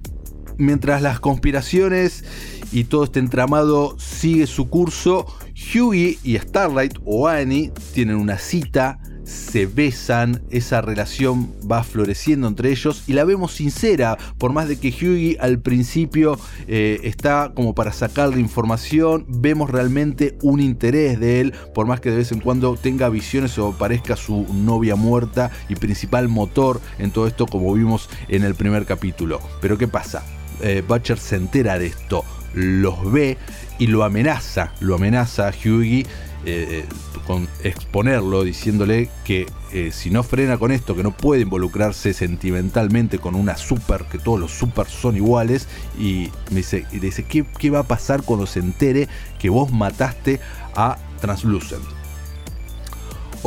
Mientras 0.58 1.02
las 1.02 1.20
conspiraciones 1.20 2.24
y 2.72 2.84
todo 2.84 3.04
este 3.04 3.20
entramado 3.20 3.96
sigue 3.98 4.46
su 4.46 4.68
curso, 4.68 5.26
Hughie 5.54 6.18
y 6.22 6.38
Starlight 6.38 6.98
o 7.04 7.28
Annie 7.28 7.72
tienen 7.92 8.16
una 8.16 8.38
cita 8.38 8.98
se 9.26 9.66
besan, 9.66 10.42
esa 10.50 10.80
relación 10.80 11.52
va 11.70 11.82
floreciendo 11.82 12.46
entre 12.46 12.70
ellos 12.70 13.02
y 13.06 13.12
la 13.12 13.24
vemos 13.24 13.52
sincera, 13.52 14.16
por 14.38 14.52
más 14.52 14.68
de 14.68 14.78
que 14.78 14.88
Hughie 14.88 15.36
al 15.40 15.58
principio 15.58 16.38
eh, 16.68 17.00
está 17.02 17.52
como 17.54 17.74
para 17.74 17.92
sacarle 17.92 18.40
información, 18.40 19.26
vemos 19.28 19.68
realmente 19.68 20.38
un 20.42 20.60
interés 20.60 21.18
de 21.18 21.40
él, 21.40 21.54
por 21.74 21.86
más 21.86 22.00
que 22.00 22.10
de 22.10 22.18
vez 22.18 22.30
en 22.30 22.40
cuando 22.40 22.76
tenga 22.76 23.08
visiones 23.08 23.58
o 23.58 23.72
parezca 23.72 24.16
su 24.16 24.46
novia 24.54 24.94
muerta 24.94 25.50
y 25.68 25.74
principal 25.74 26.28
motor 26.28 26.80
en 26.98 27.10
todo 27.10 27.26
esto 27.26 27.46
como 27.46 27.74
vimos 27.74 28.08
en 28.28 28.44
el 28.44 28.54
primer 28.54 28.86
capítulo. 28.86 29.40
Pero 29.60 29.76
¿qué 29.76 29.88
pasa? 29.88 30.22
Eh, 30.60 30.82
Butcher 30.86 31.18
se 31.18 31.36
entera 31.36 31.78
de 31.78 31.86
esto, 31.86 32.24
los 32.54 33.10
ve 33.12 33.36
y 33.78 33.88
lo 33.88 34.04
amenaza, 34.04 34.72
lo 34.80 34.94
amenaza 34.94 35.48
a 35.48 35.50
Hughie 35.50 36.06
eh, 36.48 36.84
con 37.26 37.48
exponerlo 37.64 38.44
diciéndole 38.44 39.08
que 39.24 39.46
eh, 39.72 39.90
si 39.92 40.10
no 40.10 40.22
frena 40.22 40.58
con 40.58 40.70
esto, 40.70 40.94
que 40.94 41.02
no 41.02 41.10
puede 41.10 41.42
involucrarse 41.42 42.12
sentimentalmente 42.12 43.18
con 43.18 43.34
una 43.34 43.56
super, 43.56 44.04
que 44.04 44.18
todos 44.18 44.38
los 44.38 44.52
super 44.52 44.86
son 44.86 45.16
iguales, 45.16 45.66
y 45.98 46.30
dice, 46.50 46.86
y 46.92 47.00
dice 47.00 47.24
¿qué, 47.24 47.44
¿qué 47.58 47.70
va 47.70 47.80
a 47.80 47.82
pasar 47.82 48.22
cuando 48.22 48.46
se 48.46 48.60
entere 48.60 49.08
que 49.40 49.50
vos 49.50 49.72
mataste 49.72 50.40
a 50.76 50.98
Translucent? 51.20 51.95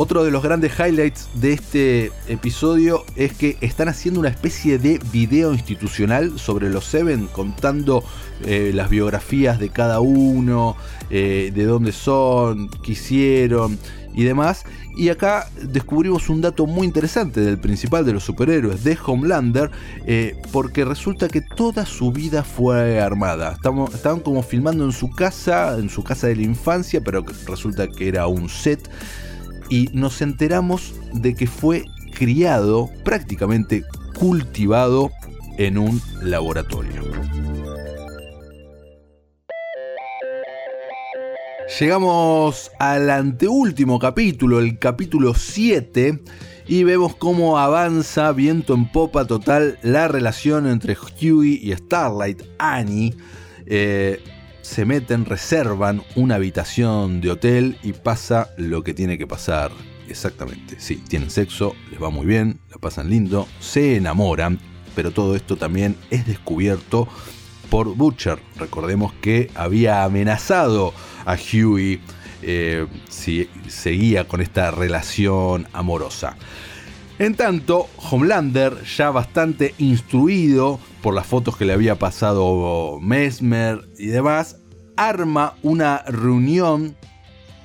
Otro 0.02 0.24
de 0.24 0.30
los 0.30 0.42
grandes 0.42 0.72
highlights 0.78 1.28
de 1.34 1.52
este 1.52 2.10
episodio 2.26 3.04
es 3.16 3.34
que 3.34 3.58
están 3.60 3.90
haciendo 3.90 4.18
una 4.18 4.30
especie 4.30 4.78
de 4.78 4.98
video 5.12 5.52
institucional 5.52 6.38
sobre 6.38 6.70
los 6.70 6.86
Seven, 6.86 7.26
contando 7.26 8.02
eh, 8.46 8.70
las 8.72 8.88
biografías 8.88 9.58
de 9.58 9.68
cada 9.68 10.00
uno, 10.00 10.74
eh, 11.10 11.52
de 11.54 11.64
dónde 11.64 11.92
son, 11.92 12.70
qué 12.82 12.92
hicieron 12.92 13.78
y 14.14 14.24
demás. 14.24 14.64
Y 14.96 15.10
acá 15.10 15.50
descubrimos 15.60 16.30
un 16.30 16.40
dato 16.40 16.64
muy 16.64 16.86
interesante 16.86 17.42
del 17.42 17.58
principal 17.58 18.06
de 18.06 18.14
los 18.14 18.24
superhéroes, 18.24 18.82
de 18.82 18.96
Homelander, 19.04 19.70
eh, 20.06 20.34
porque 20.50 20.86
resulta 20.86 21.28
que 21.28 21.42
toda 21.42 21.84
su 21.84 22.10
vida 22.10 22.42
fue 22.42 23.02
armada. 23.02 23.58
estaban 23.92 24.20
como 24.20 24.42
filmando 24.42 24.82
en 24.82 24.92
su 24.92 25.10
casa, 25.10 25.76
en 25.78 25.90
su 25.90 26.02
casa 26.02 26.28
de 26.28 26.36
la 26.36 26.42
infancia, 26.42 27.02
pero 27.04 27.22
resulta 27.46 27.86
que 27.86 28.08
era 28.08 28.26
un 28.28 28.48
set 28.48 28.88
y 29.70 29.88
nos 29.92 30.20
enteramos 30.20 30.94
de 31.14 31.34
que 31.34 31.46
fue 31.46 31.84
criado, 32.12 32.90
prácticamente 33.04 33.84
cultivado 34.18 35.10
en 35.56 35.78
un 35.78 36.02
laboratorio. 36.20 37.02
Llegamos 41.78 42.70
al 42.80 43.08
anteúltimo 43.08 43.98
capítulo, 44.00 44.58
el 44.58 44.78
capítulo 44.78 45.34
7, 45.34 46.20
y 46.66 46.84
vemos 46.84 47.14
cómo 47.14 47.58
avanza 47.58 48.32
viento 48.32 48.74
en 48.74 48.90
popa 48.90 49.24
total 49.24 49.78
la 49.82 50.08
relación 50.08 50.66
entre 50.66 50.96
Huey 50.96 51.60
y 51.62 51.72
Starlight. 51.72 52.42
Annie 52.58 53.14
eh, 53.66 54.20
se 54.70 54.84
meten, 54.84 55.24
reservan 55.24 56.04
una 56.14 56.36
habitación 56.36 57.20
de 57.20 57.32
hotel 57.32 57.76
y 57.82 57.92
pasa 57.92 58.50
lo 58.56 58.84
que 58.84 58.94
tiene 58.94 59.18
que 59.18 59.26
pasar. 59.26 59.72
Exactamente, 60.08 60.76
sí, 60.78 61.02
tienen 61.08 61.28
sexo, 61.28 61.74
les 61.90 62.00
va 62.00 62.10
muy 62.10 62.24
bien, 62.24 62.60
la 62.70 62.76
pasan 62.78 63.10
lindo, 63.10 63.48
se 63.58 63.96
enamoran, 63.96 64.60
pero 64.94 65.10
todo 65.10 65.34
esto 65.34 65.56
también 65.56 65.96
es 66.10 66.24
descubierto 66.24 67.08
por 67.68 67.96
Butcher. 67.96 68.38
Recordemos 68.58 69.12
que 69.14 69.50
había 69.56 70.04
amenazado 70.04 70.94
a 71.24 71.34
Huey 71.34 72.00
eh, 72.42 72.86
si 73.08 73.50
seguía 73.66 74.28
con 74.28 74.40
esta 74.40 74.70
relación 74.70 75.66
amorosa. 75.72 76.36
En 77.18 77.34
tanto, 77.34 77.88
Homelander, 77.96 78.82
ya 78.84 79.10
bastante 79.10 79.74
instruido 79.78 80.80
por 81.02 81.12
las 81.12 81.26
fotos 81.26 81.56
que 81.56 81.66
le 81.66 81.72
había 81.72 81.98
pasado 81.98 82.98
Mesmer 83.02 83.86
y 83.98 84.06
demás, 84.06 84.59
arma 85.00 85.54
una 85.62 86.02
reunión 86.06 86.94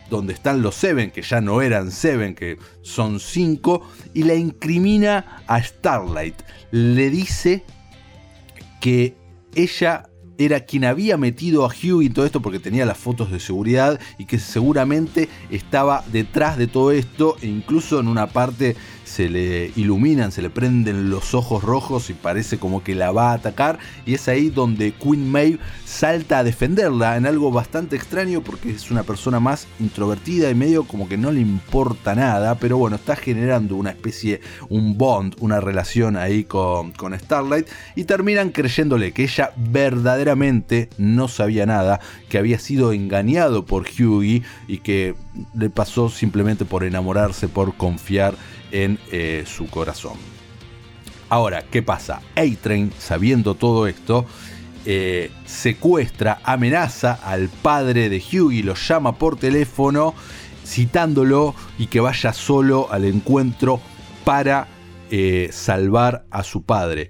donde 0.09 0.33
están 0.33 0.61
los 0.61 0.75
Seven, 0.75 1.11
que 1.11 1.21
ya 1.21 1.41
no 1.41 1.61
eran 1.61 1.91
Seven, 1.91 2.33
que 2.33 2.57
son 2.81 3.19
cinco, 3.19 3.81
y 4.13 4.23
la 4.23 4.35
incrimina 4.35 5.43
a 5.47 5.61
Starlight. 5.61 6.41
Le 6.71 7.09
dice 7.09 7.65
que 8.79 9.17
ella 9.53 10.09
era 10.37 10.61
quien 10.61 10.85
había 10.85 11.17
metido 11.17 11.65
a 11.65 11.69
Hughie 11.69 12.05
y 12.05 12.09
todo 12.09 12.25
esto 12.25 12.41
porque 12.41 12.59
tenía 12.59 12.85
las 12.85 12.97
fotos 12.97 13.31
de 13.31 13.39
seguridad 13.39 13.99
y 14.17 14.25
que 14.25 14.39
seguramente 14.39 15.29
estaba 15.49 16.03
detrás 16.11 16.57
de 16.57 16.67
todo 16.67 16.91
esto 16.91 17.37
e 17.41 17.47
incluso 17.47 17.99
en 17.99 18.07
una 18.07 18.27
parte 18.27 18.75
se 19.15 19.29
le 19.29 19.71
iluminan, 19.77 20.33
se 20.33 20.41
le 20.41 20.49
prenden 20.49 21.09
los 21.09 21.33
ojos 21.33 21.63
rojos 21.63 22.09
y 22.09 22.13
parece 22.13 22.57
como 22.57 22.83
que 22.83 22.95
la 22.95 23.13
va 23.13 23.31
a 23.31 23.35
atacar. 23.35 23.79
Y 24.05 24.15
es 24.15 24.27
ahí 24.27 24.49
donde 24.49 24.91
Queen 24.91 25.31
Maeve 25.31 25.57
salta 25.85 26.39
a 26.39 26.43
defenderla 26.43 27.15
en 27.15 27.25
algo 27.25 27.49
bastante 27.49 27.95
extraño 27.95 28.41
porque 28.41 28.71
es 28.71 28.91
una 28.91 29.03
persona 29.03 29.39
más 29.39 29.67
introvertida 29.79 30.49
y 30.49 30.55
medio 30.55 30.83
como 30.83 31.07
que 31.07 31.15
no 31.15 31.31
le 31.31 31.39
importa 31.39 32.13
nada. 32.13 32.55
Pero 32.55 32.77
bueno, 32.77 32.97
está 32.97 33.15
generando 33.15 33.77
una 33.77 33.91
especie, 33.91 34.41
un 34.67 34.97
bond, 34.97 35.35
una 35.39 35.61
relación 35.61 36.17
ahí 36.17 36.43
con, 36.43 36.91
con 36.91 37.17
Starlight. 37.17 37.67
Y 37.95 38.03
terminan 38.03 38.49
creyéndole 38.49 39.13
que 39.13 39.23
ella 39.23 39.53
verdaderamente 39.55 40.89
no 40.97 41.29
sabía 41.29 41.65
nada, 41.65 42.01
que 42.27 42.37
había 42.37 42.59
sido 42.59 42.91
engañado 42.91 43.65
por 43.65 43.83
Hughie 43.83 44.43
y 44.67 44.79
que 44.79 45.15
le 45.57 45.69
pasó 45.69 46.09
simplemente 46.09 46.65
por 46.65 46.83
enamorarse, 46.83 47.47
por 47.47 47.77
confiar 47.77 48.35
en 48.75 48.99
eh, 49.09 49.45
su 49.47 49.67
corazón. 49.67 50.17
Ahora, 51.29 51.63
¿qué 51.63 51.81
pasa? 51.81 52.21
A-Train, 52.35 52.91
sabiendo 52.99 53.55
todo 53.55 53.87
esto, 53.87 54.25
eh, 54.85 55.31
secuestra, 55.45 56.41
amenaza 56.43 57.13
al 57.13 57.47
padre 57.47 58.09
de 58.09 58.17
Hughie, 58.17 58.63
lo 58.63 58.75
llama 58.75 59.17
por 59.17 59.37
teléfono, 59.37 60.13
citándolo 60.65 61.55
y 61.79 61.87
que 61.87 62.01
vaya 62.01 62.33
solo 62.33 62.91
al 62.91 63.05
encuentro 63.05 63.79
para 64.25 64.67
eh, 65.09 65.49
salvar 65.53 66.25
a 66.29 66.43
su 66.43 66.63
padre. 66.63 67.09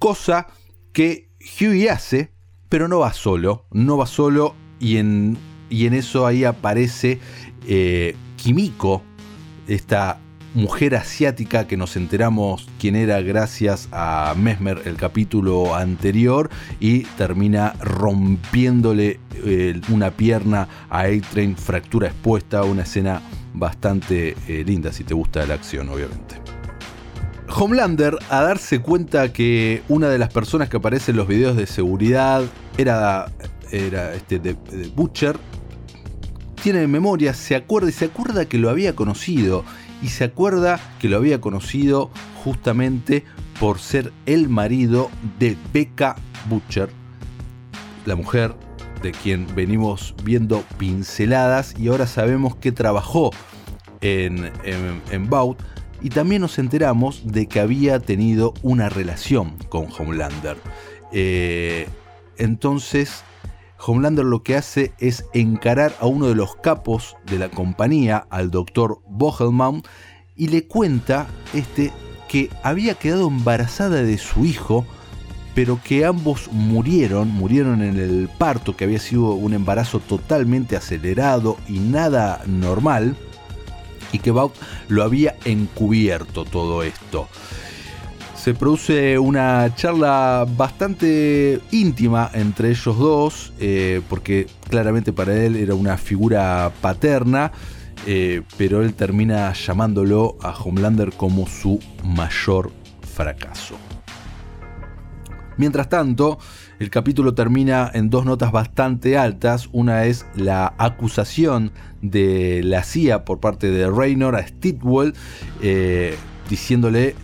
Cosa 0.00 0.48
que 0.92 1.30
Hughie 1.40 1.88
hace, 1.88 2.32
pero 2.68 2.88
no 2.88 2.98
va 2.98 3.12
solo, 3.12 3.66
no 3.70 3.96
va 3.96 4.06
solo 4.06 4.56
y 4.80 4.96
en, 4.96 5.38
y 5.70 5.86
en 5.86 5.94
eso 5.94 6.26
ahí 6.26 6.44
aparece 6.44 7.20
Kimiko, 8.36 9.02
esta 9.66 10.20
mujer 10.56 10.96
asiática 10.96 11.66
que 11.66 11.76
nos 11.76 11.96
enteramos 11.96 12.66
quién 12.80 12.96
era 12.96 13.20
gracias 13.20 13.88
a 13.92 14.34
Mesmer 14.38 14.80
el 14.86 14.96
capítulo 14.96 15.74
anterior 15.74 16.48
y 16.80 17.00
termina 17.18 17.74
rompiéndole 17.80 19.20
eh, 19.44 19.78
una 19.90 20.10
pierna 20.12 20.66
a 20.88 21.02
A-Train, 21.02 21.56
fractura 21.58 22.08
expuesta, 22.08 22.64
una 22.64 22.82
escena 22.82 23.20
bastante 23.52 24.34
eh, 24.48 24.64
linda 24.64 24.92
si 24.92 25.04
te 25.04 25.12
gusta 25.12 25.44
la 25.44 25.54
acción 25.54 25.90
obviamente. 25.90 26.36
Homelander, 27.54 28.18
a 28.30 28.40
darse 28.40 28.80
cuenta 28.80 29.32
que 29.34 29.82
una 29.88 30.08
de 30.08 30.18
las 30.18 30.32
personas 30.32 30.70
que 30.70 30.78
aparece 30.78 31.10
en 31.10 31.18
los 31.18 31.28
videos 31.28 31.56
de 31.56 31.66
seguridad 31.66 32.42
era, 32.78 33.30
era 33.70 34.14
este 34.14 34.38
de 34.38 34.56
Butcher, 34.94 35.36
tiene 36.62 36.86
memoria, 36.86 37.34
se 37.34 37.54
acuerda 37.54 37.90
y 37.90 37.92
se 37.92 38.06
acuerda 38.06 38.46
que 38.46 38.58
lo 38.58 38.70
había 38.70 38.96
conocido 38.96 39.64
y 40.02 40.08
se 40.08 40.24
acuerda 40.24 40.80
que 41.00 41.08
lo 41.08 41.16
había 41.16 41.40
conocido 41.40 42.10
justamente 42.44 43.24
por 43.58 43.78
ser 43.78 44.12
el 44.26 44.48
marido 44.48 45.10
de 45.38 45.56
Becca 45.72 46.16
Butcher, 46.48 46.90
la 48.04 48.16
mujer 48.16 48.54
de 49.02 49.12
quien 49.12 49.46
venimos 49.54 50.14
viendo 50.24 50.62
pinceladas 50.78 51.74
y 51.78 51.88
ahora 51.88 52.06
sabemos 52.06 52.56
que 52.56 52.72
trabajó 52.72 53.30
en, 54.00 54.50
en, 54.64 55.30
Baut 55.30 55.58
y 56.02 56.10
también 56.10 56.42
nos 56.42 56.58
enteramos 56.58 57.22
de 57.24 57.46
que 57.46 57.60
había 57.60 57.98
tenido 57.98 58.54
una 58.62 58.88
relación 58.88 59.56
con 59.68 59.88
Homelander. 59.96 60.56
Eh, 61.12 61.88
entonces 62.36 63.24
Homelander 63.78 64.24
lo 64.24 64.42
que 64.42 64.56
hace 64.56 64.92
es 64.98 65.24
encarar 65.34 65.94
a 66.00 66.06
uno 66.06 66.28
de 66.28 66.34
los 66.34 66.56
capos 66.56 67.16
de 67.26 67.38
la 67.38 67.48
compañía, 67.48 68.26
al 68.30 68.50
doctor 68.50 69.00
Bogelman, 69.08 69.82
y 70.34 70.48
le 70.48 70.66
cuenta 70.66 71.26
este 71.54 71.92
que 72.28 72.50
había 72.62 72.94
quedado 72.94 73.28
embarazada 73.28 74.02
de 74.02 74.18
su 74.18 74.44
hijo, 74.44 74.84
pero 75.54 75.80
que 75.82 76.04
ambos 76.04 76.50
murieron, 76.52 77.28
murieron 77.28 77.82
en 77.82 77.98
el 77.98 78.28
parto, 78.36 78.76
que 78.76 78.84
había 78.84 78.98
sido 78.98 79.32
un 79.32 79.54
embarazo 79.54 80.00
totalmente 80.00 80.76
acelerado 80.76 81.56
y 81.68 81.78
nada 81.78 82.42
normal, 82.46 83.16
y 84.12 84.18
que 84.18 84.30
Baut 84.30 84.54
lo 84.88 85.02
había 85.02 85.36
encubierto 85.44 86.44
todo 86.44 86.82
esto 86.82 87.28
se 88.46 88.54
produce 88.54 89.18
una 89.18 89.74
charla 89.74 90.46
bastante 90.56 91.60
íntima 91.72 92.30
entre 92.32 92.70
ellos 92.70 92.96
dos, 92.96 93.52
eh, 93.58 94.00
porque 94.08 94.46
claramente 94.70 95.12
para 95.12 95.34
él 95.34 95.56
era 95.56 95.74
una 95.74 95.96
figura 95.96 96.70
paterna, 96.80 97.50
eh, 98.06 98.42
pero 98.56 98.84
él 98.84 98.94
termina 98.94 99.52
llamándolo 99.52 100.36
a 100.40 100.50
Homelander 100.50 101.12
como 101.14 101.48
su 101.48 101.80
mayor 102.04 102.70
fracaso. 103.16 103.74
Mientras 105.56 105.88
tanto, 105.88 106.38
el 106.78 106.88
capítulo 106.88 107.34
termina 107.34 107.90
en 107.94 108.10
dos 108.10 108.24
notas 108.24 108.52
bastante 108.52 109.18
altas. 109.18 109.68
Una 109.72 110.04
es 110.04 110.24
la 110.36 110.72
acusación 110.78 111.72
de 112.00 112.62
la 112.62 112.84
CIA 112.84 113.24
por 113.24 113.40
parte 113.40 113.72
de 113.72 113.90
Raynor 113.90 114.36
a 114.36 114.46
Stitwell, 114.46 115.14
eh, 115.62 116.16
diciéndole 116.48 117.16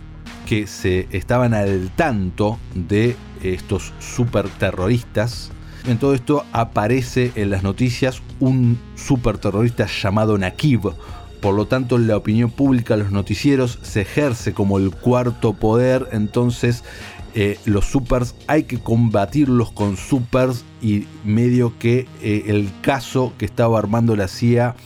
que 0.53 0.67
se 0.67 1.09
estaban 1.12 1.55
al 1.55 1.91
tanto 1.97 2.59
de 2.75 3.17
estos 3.43 3.95
super 4.01 4.51
terroristas. 4.51 5.51
En 5.87 5.97
todo 5.97 6.12
esto 6.12 6.45
aparece 6.53 7.33
en 7.37 7.49
las 7.49 7.62
noticias 7.62 8.21
un 8.38 8.79
super 8.95 9.38
terrorista 9.38 9.87
llamado 9.87 10.37
Nakib. 10.37 10.93
Por 11.41 11.55
lo 11.55 11.65
tanto, 11.65 11.97
la 11.97 12.19
opinión 12.19 12.51
pública, 12.51 12.99
los 12.99 13.11
noticieros, 13.11 13.79
se 13.81 14.03
ejerce 14.03 14.53
como 14.53 14.77
el 14.77 14.91
cuarto 14.91 15.55
poder. 15.55 16.11
Entonces, 16.12 16.85
eh, 17.35 17.59
los 17.65 17.87
supers 17.87 18.35
hay 18.47 18.65
que 18.65 18.79
combatirlos 18.79 19.73
con 19.73 19.97
supers 19.97 20.67
y 20.83 21.07
medio 21.25 21.79
que 21.79 22.07
eh, 22.21 22.43
el 22.49 22.69
caso 22.83 23.33
que 23.38 23.47
estaba 23.47 23.79
armando 23.79 24.17
la 24.17 24.29
CIA 24.29 24.77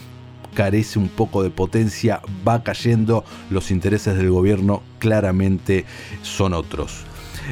carece 0.57 0.97
un 0.97 1.07
poco 1.07 1.43
de 1.43 1.51
potencia, 1.51 2.19
va 2.45 2.63
cayendo, 2.63 3.23
los 3.51 3.69
intereses 3.69 4.17
del 4.17 4.31
gobierno 4.31 4.81
claramente 4.97 5.85
son 6.23 6.55
otros. 6.55 7.03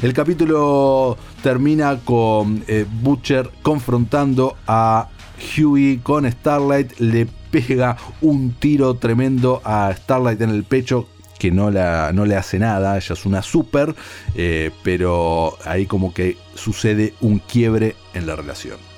El 0.02 0.12
capítulo 0.12 1.16
termina 1.44 2.00
con 2.04 2.64
eh, 2.68 2.84
Butcher 3.04 3.52
confrontando 3.62 4.58
a 4.66 5.10
Huey 5.56 5.98
con 5.98 6.26
Starlight, 6.26 7.00
le 7.00 7.28
pega 7.52 7.96
un 8.22 8.54
tiro 8.54 8.96
tremendo 8.96 9.62
a 9.64 9.94
Starlight 9.96 10.42
en 10.42 10.50
el 10.50 10.64
pecho 10.64 11.08
que 11.38 11.52
no, 11.52 11.70
la, 11.70 12.12
no 12.12 12.26
le 12.26 12.36
hace 12.36 12.58
nada, 12.58 12.98
ella 12.98 13.14
es 13.14 13.26
una 13.28 13.44
super, 13.44 13.94
eh, 14.34 14.72
pero 14.82 15.60
ahí 15.64 15.86
como 15.86 16.12
que 16.12 16.38
sucede 16.56 17.14
un 17.22 17.38
quiebre 17.38 17.96
en 18.16 18.26
la 18.26 18.36
relación. 18.36 18.95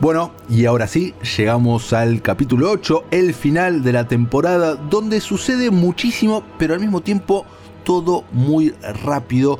Bueno, 0.00 0.32
y 0.48 0.64
ahora 0.64 0.86
sí, 0.86 1.12
llegamos 1.36 1.92
al 1.92 2.22
capítulo 2.22 2.70
8, 2.70 3.04
el 3.10 3.34
final 3.34 3.82
de 3.82 3.92
la 3.92 4.08
temporada, 4.08 4.74
donde 4.74 5.20
sucede 5.20 5.70
muchísimo, 5.70 6.42
pero 6.58 6.72
al 6.72 6.80
mismo 6.80 7.02
tiempo 7.02 7.44
todo 7.84 8.24
muy 8.32 8.74
rápido 9.04 9.58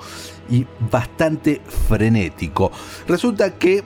y 0.49 0.67
bastante 0.91 1.61
frenético. 1.89 2.73
Resulta 3.07 3.59
que 3.59 3.85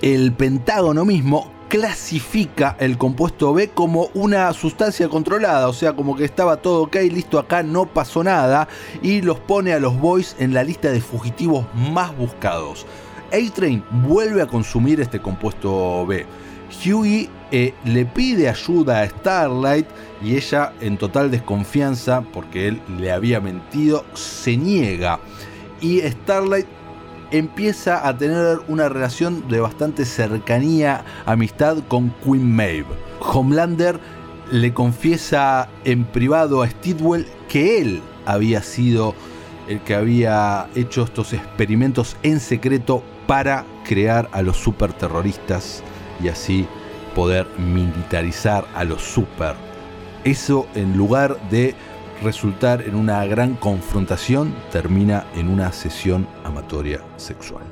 el 0.00 0.32
Pentágono 0.32 1.04
mismo 1.04 1.52
clasifica 1.68 2.76
el 2.80 2.98
compuesto 2.98 3.54
B 3.54 3.68
como 3.68 4.08
una 4.14 4.52
sustancia 4.54 5.08
controlada, 5.08 5.68
o 5.68 5.72
sea, 5.72 5.92
como 5.92 6.16
que 6.16 6.24
estaba 6.24 6.56
todo 6.56 6.82
ok, 6.82 6.96
listo, 7.08 7.38
acá 7.38 7.62
no 7.62 7.86
pasó 7.86 8.24
nada, 8.24 8.66
y 9.00 9.22
los 9.22 9.38
pone 9.38 9.72
a 9.72 9.78
los 9.78 9.96
boys 9.96 10.34
en 10.40 10.54
la 10.54 10.64
lista 10.64 10.90
de 10.90 11.00
fugitivos 11.00 11.66
más 11.72 12.16
buscados. 12.16 12.84
A-Train 13.32 13.82
vuelve 14.06 14.42
a 14.42 14.46
consumir 14.46 15.00
este 15.00 15.20
compuesto 15.20 16.06
B. 16.06 16.26
Huey 16.84 17.28
eh, 17.50 17.74
le 17.84 18.06
pide 18.06 18.48
ayuda 18.48 19.00
a 19.00 19.08
Starlight 19.08 19.86
y 20.22 20.36
ella, 20.36 20.72
en 20.80 20.96
total 20.96 21.30
desconfianza, 21.30 22.22
porque 22.32 22.68
él 22.68 22.82
le 22.98 23.12
había 23.12 23.40
mentido, 23.40 24.04
se 24.14 24.56
niega. 24.56 25.18
Y 25.80 26.00
Starlight 26.00 26.66
empieza 27.30 28.06
a 28.06 28.16
tener 28.16 28.60
una 28.68 28.88
relación 28.88 29.48
de 29.48 29.60
bastante 29.60 30.04
cercanía, 30.04 31.04
amistad 31.26 31.78
con 31.88 32.10
Queen 32.24 32.54
Maeve. 32.54 32.86
Homelander 33.20 33.98
le 34.50 34.72
confiesa 34.74 35.68
en 35.84 36.04
privado 36.04 36.62
a 36.62 36.68
Stidwell 36.68 37.26
que 37.48 37.80
él 37.80 38.02
había 38.26 38.62
sido 38.62 39.14
el 39.68 39.80
que 39.80 39.94
había 39.94 40.68
hecho 40.74 41.04
estos 41.04 41.32
experimentos 41.32 42.16
en 42.22 42.40
secreto 42.40 43.02
para 43.26 43.64
crear 43.84 44.28
a 44.32 44.42
los 44.42 44.56
superterroristas 44.56 45.82
y 46.22 46.28
así 46.28 46.66
poder 47.14 47.46
militarizar 47.58 48.66
a 48.74 48.84
los 48.84 49.02
super. 49.02 49.54
Eso 50.24 50.66
en 50.74 50.96
lugar 50.96 51.38
de 51.50 51.74
resultar 52.22 52.82
en 52.82 52.94
una 52.94 53.24
gran 53.26 53.56
confrontación, 53.56 54.54
termina 54.70 55.26
en 55.34 55.48
una 55.48 55.72
sesión 55.72 56.26
amatoria 56.44 57.00
sexual. 57.16 57.64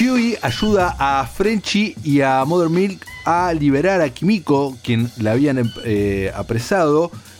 Huey 0.00 0.36
ayuda 0.42 0.96
a 0.98 1.26
Frenchy 1.26 1.94
y 2.02 2.20
a 2.20 2.44
Mother 2.44 2.68
Milk 2.68 3.04
a 3.24 3.52
liberar 3.52 4.00
a 4.00 4.10
Kimiko, 4.10 4.76
quien 4.82 5.10
la 5.18 5.32
habían 5.32 5.70
eh, 5.84 6.32
apresado, 6.34 7.10
eh, 7.12 7.33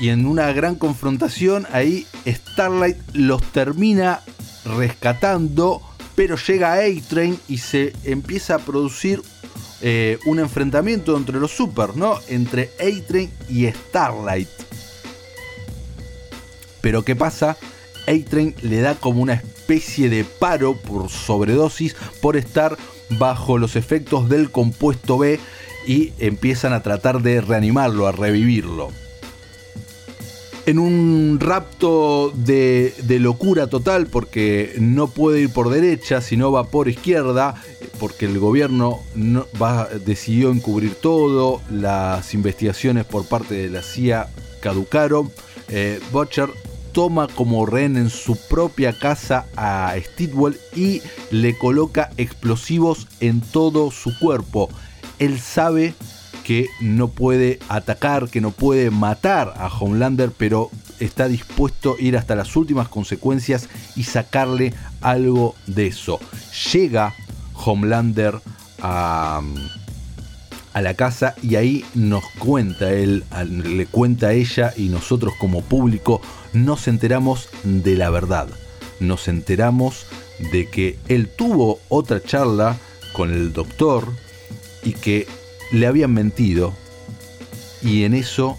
y 0.00 0.08
en 0.08 0.26
una 0.26 0.50
gran 0.52 0.76
confrontación 0.76 1.66
ahí 1.72 2.06
Starlight 2.26 2.96
los 3.12 3.42
termina 3.52 4.22
rescatando, 4.64 5.82
pero 6.16 6.36
llega 6.36 6.72
A-Train 6.72 7.38
y 7.48 7.58
se 7.58 7.92
empieza 8.04 8.54
a 8.54 8.58
producir 8.60 9.22
eh, 9.82 10.18
un 10.24 10.38
enfrentamiento 10.38 11.16
entre 11.16 11.38
los 11.38 11.50
super, 11.50 11.96
¿no? 11.96 12.18
Entre 12.28 12.70
A-Train 12.80 13.30
y 13.50 13.66
Starlight. 13.66 14.48
Pero 16.80 17.04
¿qué 17.04 17.14
pasa? 17.14 17.58
A-Train 18.08 18.54
le 18.62 18.80
da 18.80 18.94
como 18.94 19.20
una 19.20 19.34
especie 19.34 20.08
de 20.08 20.24
paro 20.24 20.76
por 20.76 21.10
sobredosis 21.10 21.94
por 22.22 22.38
estar 22.38 22.78
bajo 23.18 23.58
los 23.58 23.76
efectos 23.76 24.30
del 24.30 24.50
compuesto 24.50 25.18
B 25.18 25.38
y 25.86 26.14
empiezan 26.18 26.72
a 26.72 26.82
tratar 26.82 27.20
de 27.20 27.42
reanimarlo, 27.42 28.06
a 28.06 28.12
revivirlo. 28.12 28.90
En 30.70 30.78
un 30.78 31.38
rapto 31.40 32.32
de, 32.32 32.94
locura 33.18 33.66
total 33.66 34.06
porque 34.06 34.76
no 34.78 35.08
puede 35.08 35.40
ir 35.40 35.52
por 35.52 35.68
derecha, 35.68 36.20
sino 36.20 36.52
va 36.52 36.68
por 36.70 36.88
izquierda, 36.88 37.56
porque 37.98 38.26
el 38.26 38.38
gobierno 38.38 39.00
decidió 40.06 40.52
encubrir 40.52 40.94
todo, 40.94 41.60
las 41.72 42.34
investigaciones 42.34 43.04
por 43.04 43.26
parte 43.26 43.56
de 43.56 43.68
la 43.68 43.82
CIA 43.82 44.28
caducaron. 44.60 45.32
Eh, 45.70 45.98
Butcher 46.12 46.50
toma 46.92 47.26
como 47.26 47.66
rehén 47.66 47.96
en 47.96 48.08
su 48.08 48.36
propia 48.36 48.96
casa 48.96 49.46
a 49.56 49.92
Stidwell 50.00 50.56
y 50.76 51.02
le 51.32 51.58
coloca 51.58 52.10
explosivos 52.16 53.08
en 53.18 53.40
todo 53.40 53.90
su 53.90 54.16
cuerpo. 54.20 54.68
Él 55.18 55.40
sabe 55.40 55.94
que 56.44 56.68
no 56.80 57.08
puede 57.08 57.58
atacar, 57.68 58.28
que 58.28 58.40
no 58.40 58.50
puede 58.50 58.90
matar 58.90 59.54
a 59.56 59.68
Homelander, 59.68 60.32
pero 60.36 60.70
está 60.98 61.28
dispuesto 61.28 61.96
a 61.98 62.02
ir 62.02 62.16
hasta 62.16 62.36
las 62.36 62.56
últimas 62.56 62.88
consecuencias 62.88 63.68
y 63.96 64.04
sacarle 64.04 64.74
algo 65.00 65.54
de 65.66 65.88
eso. 65.88 66.20
Llega 66.72 67.14
Homelander 67.54 68.40
a, 68.82 69.42
a 70.72 70.82
la 70.82 70.94
casa 70.94 71.34
y 71.42 71.56
ahí 71.56 71.84
nos 71.94 72.24
cuenta 72.38 72.92
él, 72.92 73.24
le 73.46 73.86
cuenta 73.86 74.28
a 74.28 74.32
ella 74.32 74.72
y 74.76 74.88
nosotros 74.88 75.34
como 75.38 75.62
público 75.62 76.20
nos 76.52 76.88
enteramos 76.88 77.48
de 77.64 77.96
la 77.96 78.10
verdad. 78.10 78.48
Nos 79.00 79.28
enteramos 79.28 80.06
de 80.52 80.68
que 80.68 80.98
él 81.08 81.28
tuvo 81.28 81.80
otra 81.88 82.22
charla 82.22 82.76
con 83.12 83.32
el 83.32 83.52
doctor 83.52 84.06
y 84.82 84.92
que 84.92 85.26
le 85.72 85.86
habían 85.86 86.12
mentido 86.12 86.74
y 87.82 88.04
en 88.04 88.14
eso 88.14 88.58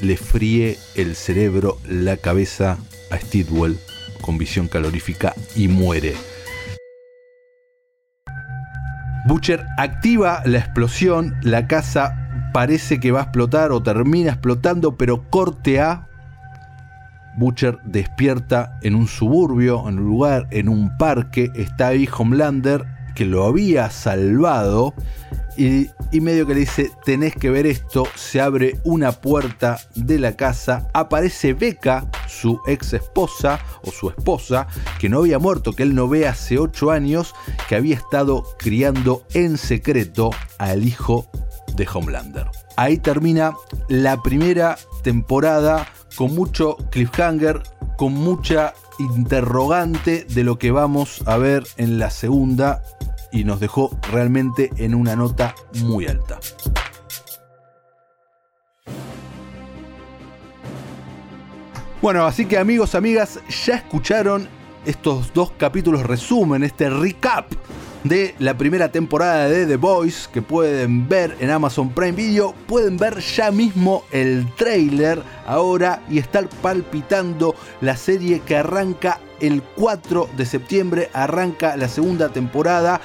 le 0.00 0.16
fríe 0.16 0.78
el 0.94 1.14
cerebro, 1.16 1.78
la 1.88 2.16
cabeza 2.16 2.78
a 3.10 3.18
Stidwell 3.18 3.78
con 4.20 4.38
visión 4.38 4.68
calorífica 4.68 5.34
y 5.54 5.68
muere. 5.68 6.14
Butcher 9.26 9.64
activa 9.78 10.42
la 10.44 10.58
explosión, 10.58 11.34
la 11.42 11.66
casa 11.66 12.50
parece 12.52 13.00
que 13.00 13.10
va 13.10 13.20
a 13.20 13.22
explotar 13.24 13.72
o 13.72 13.82
termina 13.82 14.30
explotando, 14.30 14.96
pero 14.96 15.28
corte 15.30 15.80
A. 15.80 16.08
Butcher 17.36 17.78
despierta 17.84 18.78
en 18.82 18.94
un 18.94 19.08
suburbio, 19.08 19.88
en 19.88 19.98
un 19.98 20.04
lugar, 20.04 20.46
en 20.50 20.68
un 20.68 20.96
parque. 20.98 21.50
Está 21.54 21.88
ahí 21.88 22.08
Homelander, 22.16 22.84
que 23.14 23.24
lo 23.24 23.44
había 23.44 23.90
salvado. 23.90 24.94
Y, 25.56 25.88
y, 26.12 26.20
medio 26.20 26.46
que 26.46 26.54
le 26.54 26.60
dice, 26.60 26.90
tenés 27.04 27.34
que 27.34 27.50
ver 27.50 27.66
esto. 27.66 28.06
Se 28.14 28.40
abre 28.40 28.80
una 28.84 29.12
puerta 29.12 29.78
de 29.94 30.18
la 30.18 30.36
casa. 30.36 30.88
Aparece 30.94 31.54
Becca, 31.54 32.06
su 32.28 32.60
ex 32.66 32.92
esposa 32.92 33.60
o 33.82 33.90
su 33.90 34.08
esposa, 34.08 34.66
que 34.98 35.08
no 35.08 35.18
había 35.18 35.38
muerto, 35.38 35.72
que 35.72 35.82
él 35.82 35.94
no 35.94 36.08
ve 36.08 36.26
hace 36.26 36.58
8 36.58 36.90
años, 36.90 37.34
que 37.68 37.76
había 37.76 37.96
estado 37.96 38.44
criando 38.58 39.24
en 39.34 39.58
secreto 39.58 40.30
al 40.58 40.84
hijo 40.84 41.28
de 41.76 41.86
Homelander. 41.92 42.46
Ahí 42.76 42.98
termina 42.98 43.52
la 43.88 44.22
primera 44.22 44.78
temporada 45.02 45.86
con 46.16 46.34
mucho 46.34 46.76
cliffhanger, 46.90 47.62
con 47.96 48.12
mucha 48.12 48.74
interrogante 48.98 50.24
de 50.28 50.44
lo 50.44 50.58
que 50.58 50.70
vamos 50.70 51.22
a 51.26 51.36
ver 51.36 51.64
en 51.76 51.98
la 51.98 52.10
segunda 52.10 52.82
y 53.34 53.42
nos 53.42 53.58
dejó 53.58 53.90
realmente 54.12 54.70
en 54.76 54.94
una 54.94 55.16
nota 55.16 55.54
muy 55.82 56.06
alta. 56.06 56.38
Bueno, 62.00 62.26
así 62.26 62.46
que 62.46 62.58
amigos, 62.58 62.94
amigas, 62.94 63.40
ya 63.66 63.76
escucharon 63.76 64.46
estos 64.86 65.32
dos 65.34 65.50
capítulos 65.58 66.04
resumen, 66.04 66.62
este 66.62 66.88
recap 66.90 67.46
de 68.04 68.34
la 68.38 68.56
primera 68.56 68.92
temporada 68.92 69.48
de 69.48 69.66
The 69.66 69.76
Voice 69.76 70.28
que 70.30 70.42
pueden 70.42 71.08
ver 71.08 71.34
en 71.40 71.50
Amazon 71.50 71.88
Prime 71.88 72.12
Video. 72.12 72.54
Pueden 72.66 72.98
ver 72.98 73.18
ya 73.20 73.50
mismo 73.50 74.04
el 74.12 74.46
trailer 74.54 75.22
ahora 75.46 76.02
y 76.10 76.18
estar 76.18 76.46
palpitando 76.60 77.54
la 77.80 77.96
serie 77.96 78.40
que 78.40 78.58
arranca 78.58 79.18
el 79.40 79.62
4 79.62 80.28
de 80.36 80.44
septiembre. 80.44 81.08
Arranca 81.14 81.76
la 81.76 81.88
segunda 81.88 82.28
temporada 82.28 83.00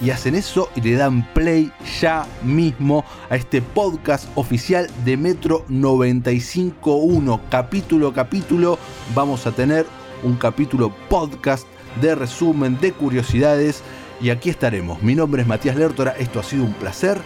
y 0.00 0.10
hacen 0.10 0.34
eso 0.34 0.70
y 0.74 0.80
le 0.80 0.94
dan 0.94 1.26
play 1.34 1.72
ya 2.00 2.26
mismo 2.42 3.04
a 3.28 3.36
este 3.36 3.60
podcast 3.62 4.28
oficial 4.34 4.88
de 5.04 5.16
Metro 5.16 5.64
95.1. 5.68 7.40
Capítulo 7.50 8.08
a 8.08 8.14
capítulo 8.14 8.78
vamos 9.14 9.46
a 9.46 9.52
tener 9.52 9.86
un 10.22 10.36
capítulo 10.36 10.92
podcast 11.08 11.66
de 12.00 12.14
resumen, 12.14 12.78
de 12.80 12.92
curiosidades 12.92 13.82
y 14.20 14.30
aquí 14.30 14.50
estaremos. 14.50 15.02
Mi 15.02 15.14
nombre 15.14 15.42
es 15.42 15.48
Matías 15.48 15.76
Lertora, 15.76 16.14
esto 16.18 16.40
ha 16.40 16.42
sido 16.42 16.64
un 16.64 16.74
placer 16.74 17.20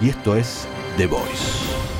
y 0.00 0.08
esto 0.08 0.36
es 0.36 0.66
The 0.96 1.06
Voice. 1.06 1.95